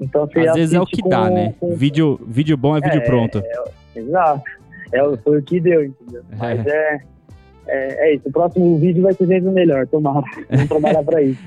[0.00, 1.54] Então, você Às vezes é o que dá, com- né?
[1.60, 3.42] com- Vídeo, vídeo bom é vídeo É, pronto.
[3.94, 4.42] Exato.
[4.92, 6.22] É, foi o que deu, entendeu?
[6.38, 7.00] Mas é,
[7.66, 8.28] é, é isso.
[8.28, 10.24] O próximo vídeo vai ser sempre melhor, tomara.
[10.50, 11.42] Vamos trabalhar pra isso.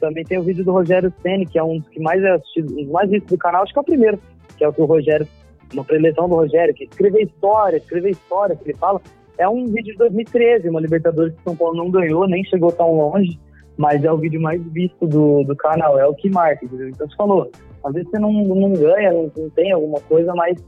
[0.00, 2.72] Também tem o vídeo do Rogério Senni, que é um dos que mais é assistido,
[2.72, 4.18] um dos mais vistos do canal, acho que é o primeiro,
[4.56, 5.26] que é o que o Rogério,
[5.72, 9.00] uma preleção do Rogério, que escrever história, escrever história, que ele fala.
[9.38, 12.94] É um vídeo de 2013, uma Libertadores que São Paulo não ganhou, nem chegou tão
[12.94, 13.38] longe,
[13.76, 16.88] mas é o vídeo mais visto do, do canal, é o que marca, entendeu?
[16.88, 17.50] Então você falou,
[17.82, 20.62] às vezes você não, não ganha, não, não tem alguma coisa, mas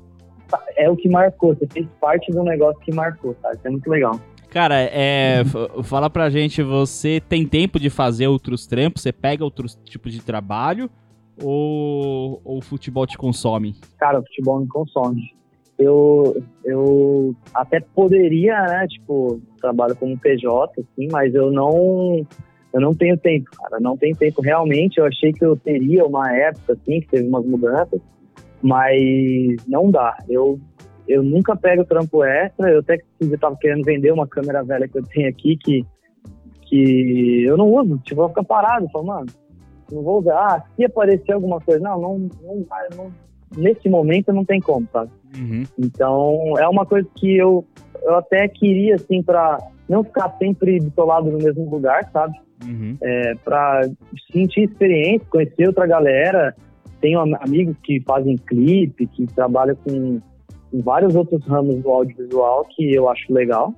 [0.76, 3.57] é o que marcou, você fez parte do negócio que marcou, sabe?
[3.57, 4.18] Isso é muito legal.
[4.55, 5.42] Cara, é,
[5.82, 9.02] fala pra gente, você tem tempo de fazer outros trampos?
[9.02, 10.88] Você pega outros tipos de trabalho?
[11.43, 13.74] Ou, ou o futebol te consome?
[13.99, 15.35] Cara, o futebol me consome.
[15.76, 22.24] Eu, eu até poderia, né, tipo, trabalho como PJ, assim, mas eu não,
[22.72, 24.41] eu não tenho tempo, cara, não tenho tempo.
[24.41, 28.01] Realmente, eu achei que eu teria uma época, assim, que teve umas mudanças,
[28.62, 30.16] mas não dá.
[30.28, 30.59] Eu,
[31.07, 32.70] eu nunca pego trampo extra.
[32.70, 35.85] Eu até eu tava querendo vender uma câmera velha que eu tenho aqui que,
[36.62, 37.99] que eu não uso.
[37.99, 38.89] Tipo, eu vou ficar parado.
[38.91, 39.26] Falo, mano,
[39.95, 40.36] não vou usar.
[40.36, 41.80] Ah, se aparecer alguma coisa.
[41.80, 42.66] Não, não, não,
[42.97, 43.12] não
[43.57, 45.11] nesse momento não tem como, sabe?
[45.36, 45.64] Uhum.
[45.78, 47.64] Então, é uma coisa que eu,
[48.03, 52.34] eu até queria, assim, pra não ficar sempre bitolado no mesmo lugar, sabe?
[52.64, 52.97] Uhum.
[53.03, 53.82] É, pra
[54.32, 56.55] sentir experiência, conhecer outra galera.
[57.01, 60.20] Tenho amigos que fazem clipe, que trabalham com
[60.74, 63.72] em vários outros ramos do audiovisual que eu acho legal,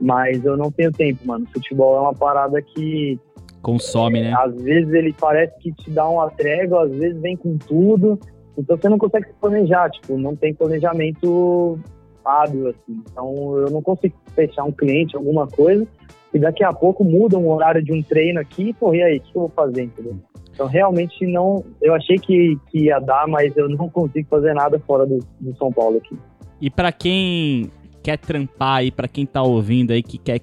[0.00, 1.46] mas eu não tenho tempo, mano.
[1.52, 3.18] Futebol é uma parada que.
[3.64, 4.34] Consome, né?
[4.38, 8.20] Às vezes ele parece que te dá uma trégua, às vezes vem com tudo.
[8.56, 11.78] Então você não consegue se planejar, tipo, não tem planejamento
[12.24, 13.02] hábil, assim.
[13.10, 15.86] Então eu não consigo fechar um cliente, alguma coisa,
[16.32, 19.20] e daqui a pouco muda um horário de um treino aqui, pô, e aí, o
[19.20, 20.16] que eu vou fazer, entendeu?
[20.52, 21.64] Então, realmente não.
[21.82, 25.56] Eu achei que, que ia dar, mas eu não consigo fazer nada fora do, do
[25.56, 26.16] São Paulo aqui.
[26.60, 27.70] E para quem
[28.02, 30.40] quer trampar aí, para quem tá ouvindo aí, que quer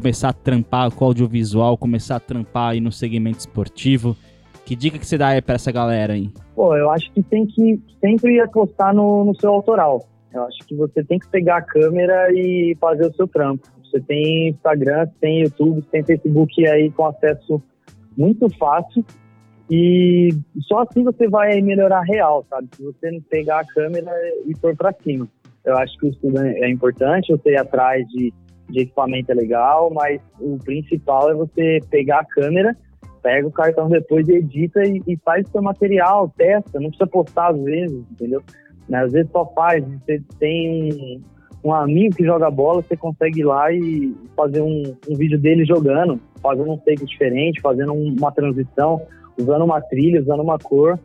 [0.00, 4.16] começar a trampar com audiovisual, começar a trampar aí no segmento esportivo,
[4.64, 6.30] que dica que você dá aí pra essa galera aí?
[6.54, 10.06] Pô, eu acho que tem que sempre apostar no, no seu autoral.
[10.32, 13.66] Eu acho que você tem que pegar a câmera e fazer o seu trampo.
[13.82, 17.60] Você tem Instagram, tem YouTube, tem Facebook aí com acesso
[18.16, 19.04] muito fácil.
[19.68, 20.28] E
[20.60, 22.68] só assim você vai melhorar real, sabe?
[22.76, 24.12] Se você não pegar a câmera
[24.46, 25.26] e pôr para cima.
[25.64, 28.32] Eu acho que o estudo é importante, você ir atrás de,
[28.68, 32.76] de equipamento é legal, mas o principal é você pegar a câmera,
[33.22, 37.50] pega o cartão depois, edita e, e faz o seu material, testa, não precisa postar
[37.50, 38.42] às vezes, entendeu?
[38.88, 38.98] Né?
[39.02, 43.44] Às vezes só faz, você tem um, um amigo que joga bola, você consegue ir
[43.44, 49.00] lá e fazer um, um vídeo dele jogando, fazendo um take diferente, fazendo uma transição
[49.38, 50.98] usando uma trilha, usando uma cor,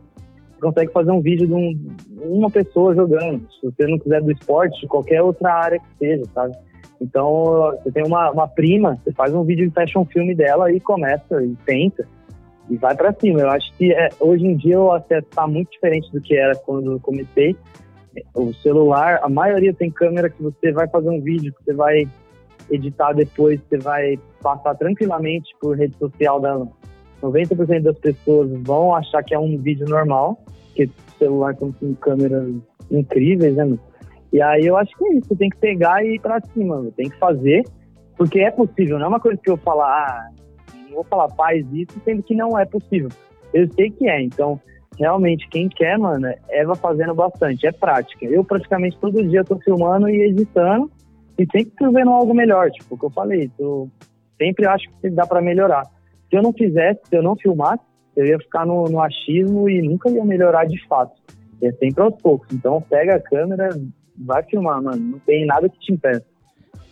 [0.60, 3.46] consegue fazer um vídeo de um, uma pessoa jogando.
[3.60, 6.56] Se você não quiser do esporte, de qualquer outra área que seja, sabe?
[7.04, 10.80] Então, você tem uma, uma prima, você faz um vídeo de fashion filme dela e
[10.80, 12.08] começa, e tenta,
[12.70, 13.40] e vai para cima.
[13.40, 16.56] Eu acho que é, hoje em dia o acesso está muito diferente do que era
[16.56, 17.54] quando eu comecei.
[18.34, 22.08] O celular, a maioria tem câmera que você vai fazer um vídeo, que você vai
[22.70, 26.66] editar depois, você vai passar tranquilamente por rede social da,
[27.22, 32.54] 90% das pessoas vão achar que é um vídeo normal, porque o celular tem câmeras
[32.90, 33.78] incríveis, né?
[34.34, 37.08] E aí eu acho que é isso, tem que pegar e ir pra cima, tem
[37.08, 37.62] que fazer,
[38.16, 40.28] porque é possível, não é uma coisa que eu falar, ah,
[40.88, 43.10] não vou falar faz isso, sendo que não é possível.
[43.52, 44.60] Eu sei que é, então
[44.98, 48.26] realmente quem quer, mano, é fazendo bastante, é prática.
[48.26, 50.90] Eu praticamente todo dia tô filmando e editando
[51.38, 53.88] e sempre tô vendo algo melhor, tipo o que eu falei, eu
[54.36, 55.84] sempre acho que dá para melhorar.
[56.28, 57.84] Se eu não fizesse, se eu não filmasse,
[58.16, 61.22] eu ia ficar no, no achismo e nunca ia melhorar de fato.
[61.62, 62.48] É sempre aos poucos.
[62.52, 63.68] Então pega a câmera,
[64.16, 64.98] vai filmar, mano.
[64.98, 66.24] Não tem nada que te impeça.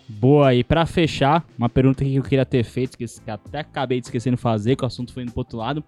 [0.09, 4.07] Boa, e para fechar, uma pergunta que eu queria ter feito, que até acabei de
[4.07, 5.83] esquecendo de fazer, que o assunto foi indo pro outro lado.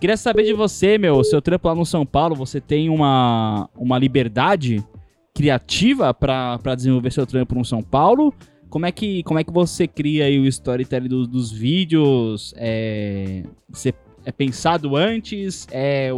[0.00, 3.98] Queria saber de você, meu, seu trampo lá no São Paulo, você tem uma, uma
[3.98, 4.84] liberdade
[5.34, 8.34] criativa para desenvolver seu trampo no São Paulo?
[8.68, 12.52] Como é que, como é que você cria o storytelling dos, vídeos?
[12.56, 13.94] É, você,
[14.24, 15.66] é pensado antes?
[15.70, 16.10] É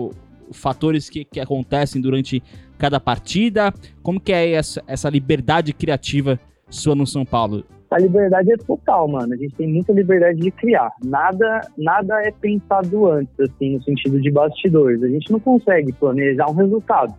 [0.53, 2.43] fatores que, que acontecem durante
[2.79, 3.73] cada partida?
[4.03, 6.39] Como que é essa, essa liberdade criativa
[6.69, 7.65] sua no São Paulo?
[7.91, 9.33] A liberdade é total, mano.
[9.33, 10.91] A gente tem muita liberdade de criar.
[11.03, 15.03] Nada, nada é pensado antes, assim, no sentido de bastidores.
[15.03, 17.15] A gente não consegue planejar um resultado.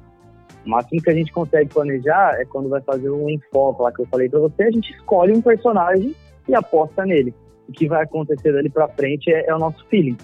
[0.65, 4.01] O máximo que a gente consegue planejar é quando vai fazer um enfoque lá que
[4.01, 6.13] eu falei para você, a gente escolhe um personagem
[6.47, 7.34] e aposta nele.
[7.67, 10.17] O que vai acontecer dali para frente é, é, o nosso feeling.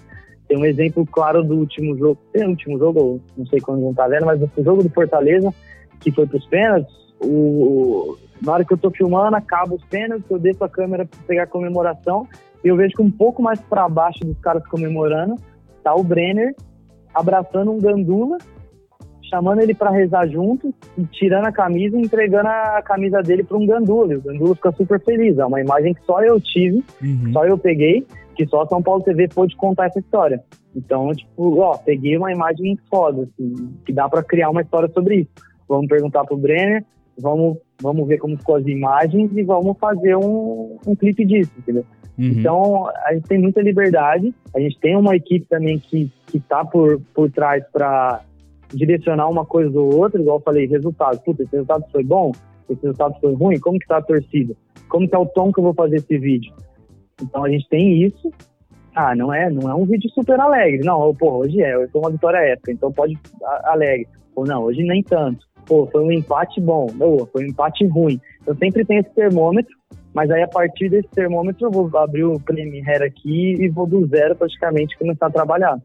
[0.47, 3.93] Tem um exemplo claro do último jogo, tem o último jogo, não sei quando não
[3.93, 5.53] tá vendo, mas o jogo do Fortaleza,
[5.99, 10.37] que foi pros pênaltis, o, na hora que eu tô filmando, acaba os pênaltis, eu
[10.37, 12.27] desço a câmera para pegar a comemoração,
[12.63, 15.35] e eu vejo que um pouco mais para baixo dos caras comemorando,
[15.83, 16.55] tá o Brenner
[17.13, 18.37] abraçando um gandula
[19.29, 23.57] chamando ele para rezar junto, e tirando a camisa e entregando a camisa dele para
[23.57, 24.15] um gandula.
[24.15, 25.37] o gandula fica super feliz.
[25.37, 27.33] É uma imagem que só eu tive, uhum.
[27.33, 28.05] só eu peguei,
[28.35, 30.43] que só a São Paulo TV pôde contar essa história.
[30.75, 35.21] Então, tipo, ó, peguei uma imagem foda, assim, que dá para criar uma história sobre
[35.21, 35.29] isso.
[35.67, 36.83] Vamos perguntar pro Brenner,
[37.17, 41.85] vamos, vamos ver como ficou as imagens e vamos fazer um, um clipe disso, entendeu?
[42.17, 42.25] Uhum.
[42.25, 44.33] Então, a gente tem muita liberdade.
[44.55, 48.21] A gente tem uma equipe também que está por, por trás para
[48.73, 51.19] direcionar uma coisa ou outra, igual eu falei, resultado.
[51.23, 52.31] Puta, esse resultado foi bom?
[52.69, 53.59] Esse resultado foi ruim?
[53.59, 54.55] Como que tá a torcida?
[54.89, 56.53] Como que é o tom que eu vou fazer esse vídeo?
[57.21, 58.31] Então, a gente tem isso.
[58.95, 60.79] Ah, não é, não é um vídeo super alegre.
[60.85, 63.17] Não, pô, hoje é, foi uma vitória épica, então pode
[63.65, 64.07] alegre.
[64.35, 65.45] Ou não, hoje nem tanto.
[65.65, 66.87] Pô, foi um empate bom.
[66.95, 68.19] Não, foi um empate ruim.
[68.47, 69.75] Eu sempre tenho esse termômetro,
[70.13, 74.07] mas aí a partir desse termômetro eu vou abrir o Premiere aqui e vou do
[74.07, 75.77] zero praticamente começar a trabalhar.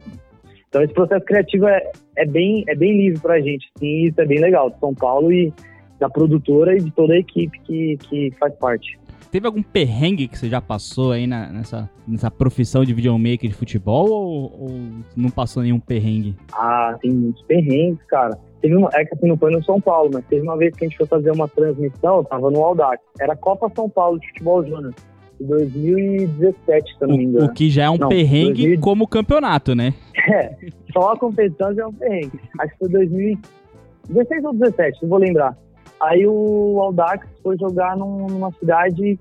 [0.69, 4.25] Então esse processo criativo é, é bem é bem livre pra gente, sim, isso é
[4.25, 5.53] bem legal, de São Paulo e
[5.99, 9.00] da produtora e de toda a equipe que, que faz parte.
[9.31, 13.55] Teve algum perrengue que você já passou aí na- nessa, nessa profissão de videomaker de
[13.55, 14.69] futebol ou, ou
[15.17, 16.35] não passou nenhum perrengue?
[16.53, 18.37] Ah, tem muitos perrengues, cara.
[18.61, 20.85] Teve uma, é que assim, não foi no São Paulo, mas teve uma vez que
[20.85, 23.03] a gente foi fazer uma transmissão, tava no Aldax.
[23.21, 24.93] Era Copa São Paulo de Futebol Júnior,
[25.41, 27.47] de 2017, se eu não me O, engano.
[27.47, 28.81] o que já é um Não, perrengue 2000.
[28.81, 29.95] como campeonato, né?
[30.31, 30.55] É,
[30.93, 32.39] só a competição já é um perrengue.
[32.61, 35.57] Acho que foi 2016 ou 17, não vou lembrar.
[36.03, 39.19] Aí o Aldax foi jogar num- numa cidade,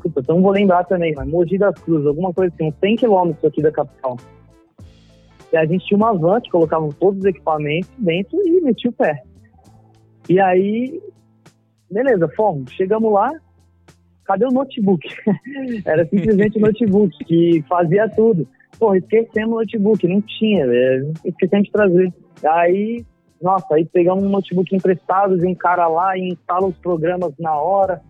[0.00, 2.96] puta, eu não vou lembrar também, mas Mogi das Cruzes, alguma coisa assim, uns 100
[2.96, 4.16] quilômetros aqui da capital.
[5.52, 8.94] E a gente tinha uma van que colocava todos os equipamentos dentro e metia o
[8.94, 9.22] pé.
[10.28, 11.00] E aí,
[11.90, 12.72] beleza, fomos.
[12.72, 13.30] Chegamos lá,
[14.24, 15.06] cadê o notebook?
[15.84, 18.48] Era simplesmente o notebook que fazia tudo.
[18.78, 22.12] Pô, esquecemos o notebook, não tinha, é, esquecemos de trazer.
[22.44, 23.04] Aí,
[23.44, 27.54] nossa, aí pegamos um notebook emprestado de um cara lá e instala os programas na
[27.54, 28.00] hora.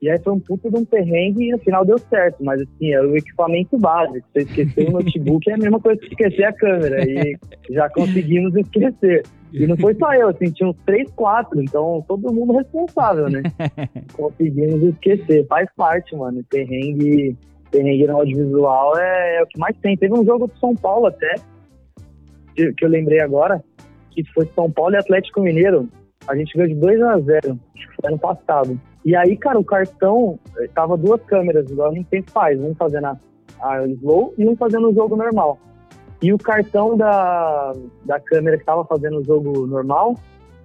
[0.00, 2.92] E aí foi um puto de um perrengue e no final deu certo, mas assim,
[2.92, 4.26] era o equipamento básico.
[4.32, 7.04] Você esquecer o notebook é a mesma coisa que esquecer a câmera.
[7.04, 7.36] E
[7.70, 9.24] já conseguimos esquecer.
[9.52, 13.42] E não foi só eu, assim, tinha uns três, quatro, então todo mundo responsável, né?
[14.12, 16.42] Conseguimos esquecer, faz parte, mano.
[16.50, 17.36] Perrengue,
[17.70, 19.96] perrengue no audiovisual é, é o que mais tem.
[19.96, 21.34] Teve um jogo de São Paulo até,
[22.54, 23.62] que, que eu lembrei agora,
[24.22, 25.88] que foi São Paulo e Atlético Mineiro.
[26.26, 28.80] A gente ganhou de 2 a 0 acho que foi ano passado.
[29.04, 32.74] E aí, cara, o cartão eh, tava duas câmeras, igual a gente sempre faz, um
[32.74, 33.16] fazendo a,
[33.60, 35.58] a slow e um fazendo o jogo normal.
[36.20, 37.72] E o cartão da,
[38.04, 40.16] da câmera que tava fazendo o jogo normal,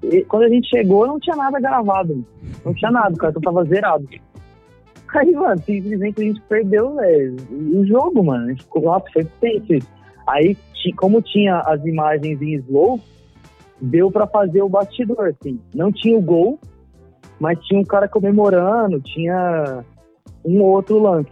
[0.01, 2.25] e quando a gente chegou, não tinha nada gravado.
[2.65, 4.07] Não tinha nada, o cartão tava zerado.
[5.13, 8.45] Aí, mano, simplesmente a gente perdeu, velho, o jogo, mano.
[8.45, 9.87] A gente ficou, nossa, foi tenso.
[10.25, 10.57] Aí,
[10.97, 12.99] como tinha as imagens em slow,
[13.82, 15.59] deu pra fazer o bastidor, assim.
[15.73, 16.59] Não tinha o gol,
[17.39, 19.84] mas tinha um cara comemorando, tinha
[20.45, 21.32] um outro lance.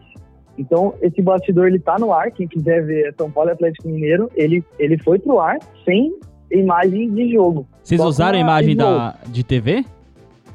[0.58, 4.30] Então, esse bastidor, ele tá no ar, quem quiser ver São Paulo e Atlético Mineiro,
[4.36, 6.14] ele, ele foi pro ar sem
[6.52, 7.66] imagem de jogo.
[7.82, 9.86] Vocês usaram a imagem da, de TV?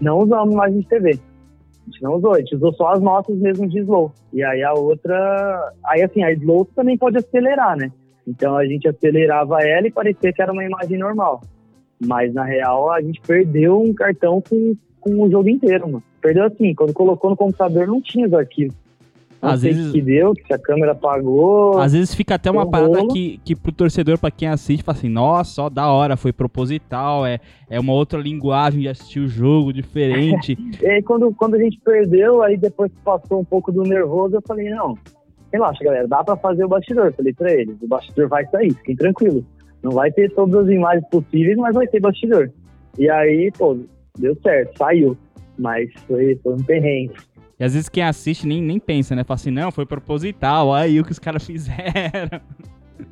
[0.00, 1.10] Não usamos imagem de TV.
[1.10, 4.12] A gente não usou, a gente usou só as nossas mesmo de slow.
[4.32, 5.72] E aí a outra.
[5.86, 7.90] Aí assim, a slow também pode acelerar, né?
[8.26, 11.40] Então a gente acelerava ela e parecia que era uma imagem normal.
[12.04, 16.02] Mas na real a gente perdeu um cartão com, com o jogo inteiro, mano.
[16.20, 18.74] Perdeu assim, quando colocou no computador não tinha os arquivos.
[19.42, 21.78] Não Às vezes- que deu, que a câmera apagou.
[21.78, 23.08] Às vezes fica até uma Um parada rolo.
[23.12, 27.26] que, que pro torcedor, pra quem assiste, fala assim, nossa, ó, da hora, foi proposital,
[27.26, 27.38] é,
[27.68, 30.56] é uma outra linguagem de assistir o jogo, diferente.
[30.82, 34.34] E aí, quando, quando a gente perdeu, aí depois que passou um pouco do nervoso,
[34.36, 34.96] eu falei, não,
[35.52, 37.12] relaxa, galera, dá pra fazer o bastidor.
[37.12, 39.44] Falei pra eles, o bastidor vai sair, fiquem tranquilos.
[39.84, 42.50] Não vai ter todas as imagens possíveis, mas vai ter bastidor.
[42.98, 43.78] E aí, pô,
[44.18, 45.16] deu certo, saiu.
[45.58, 47.14] Mas foi, foi um perrengue.
[47.60, 49.22] e às vezes quem assiste nem, nem pensa, né?
[49.22, 52.40] Fala assim, não, foi proposital, olha aí o que os caras fizeram.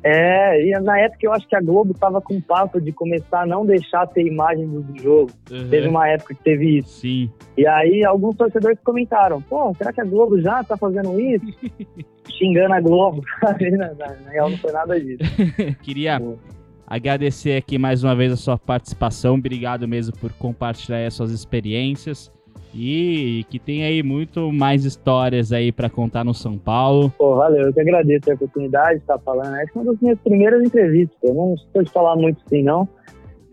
[0.03, 3.45] É, e na época eu acho que a Globo tava com papo de começar a
[3.45, 5.31] não deixar ter imagem do jogo.
[5.69, 7.01] Teve uma época que teve isso.
[7.01, 7.29] Sim.
[7.57, 11.45] E aí alguns torcedores comentaram, pô, será que a Globo já tá fazendo isso?
[12.31, 13.21] Xingando a Globo.
[13.41, 15.23] na, na, na real não foi nada disso.
[15.83, 16.19] Queria.
[16.93, 19.33] Agradecer aqui mais uma vez a sua participação.
[19.35, 22.31] Obrigado mesmo por compartilhar as suas experiências.
[22.75, 27.11] E que tem aí muito mais histórias aí pra contar no São Paulo.
[27.17, 29.55] Pô, valeu, eu que agradeço a oportunidade de estar falando.
[29.55, 31.17] Essa é uma das minhas primeiras entrevistas.
[31.23, 32.87] Eu não sou de falar muito assim, não.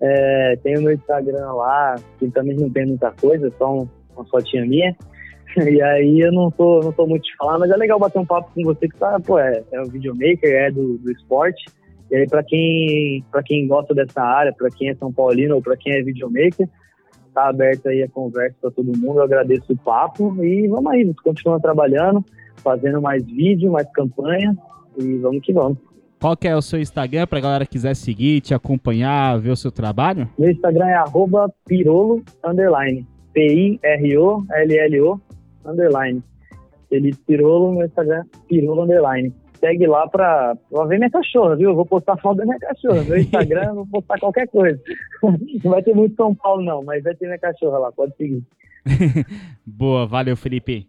[0.03, 4.65] É, tem meu Instagram lá, que também não tem muita coisa, só um- uma fotinha
[4.67, 4.95] minha.
[5.57, 8.25] E aí eu não sou, não sou muito de falar, mas é legal bater um
[8.25, 11.65] papo com você que tá, pô, é, é um videomaker, é do, do esporte.
[12.11, 15.63] E aí pra quem, pra quem gosta dessa área, pra quem é São Paulino ou
[15.63, 16.69] pra quem é videomaker,
[17.33, 19.19] tá aberto aí a conversa pra todo mundo.
[19.19, 22.25] Eu agradeço o papo e vamos aí, continua trabalhando,
[22.57, 24.57] fazendo mais vídeo, mais campanha
[24.99, 25.79] e vamos que vamos.
[26.21, 29.57] Qual que é o seu Instagram pra galera que quiser seguir, te acompanhar, ver o
[29.57, 30.29] seu trabalho?
[30.39, 33.07] Meu Instagram é arroba pirolo, underline.
[33.33, 35.21] P-I-R-O-L-L-O,
[35.65, 36.23] underline.
[36.91, 39.33] Felipe Pirolo, meu Instagram, pirolo, underline.
[39.61, 41.71] Segue lá pra, pra ver minha cachorra, viu?
[41.71, 43.05] Eu vou postar foto da minha cachorra.
[43.05, 44.81] Meu Instagram, vou postar qualquer coisa.
[45.23, 48.43] Não vai ter muito São Paulo, não, mas vai ter minha cachorra lá, pode seguir.
[49.67, 50.87] Boa, valeu, Felipe.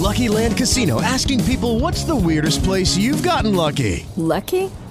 [0.05, 4.07] Lucky Land Casino asking people what's the weirdest place you've gotten lucky?
[4.16, 4.70] Lucky?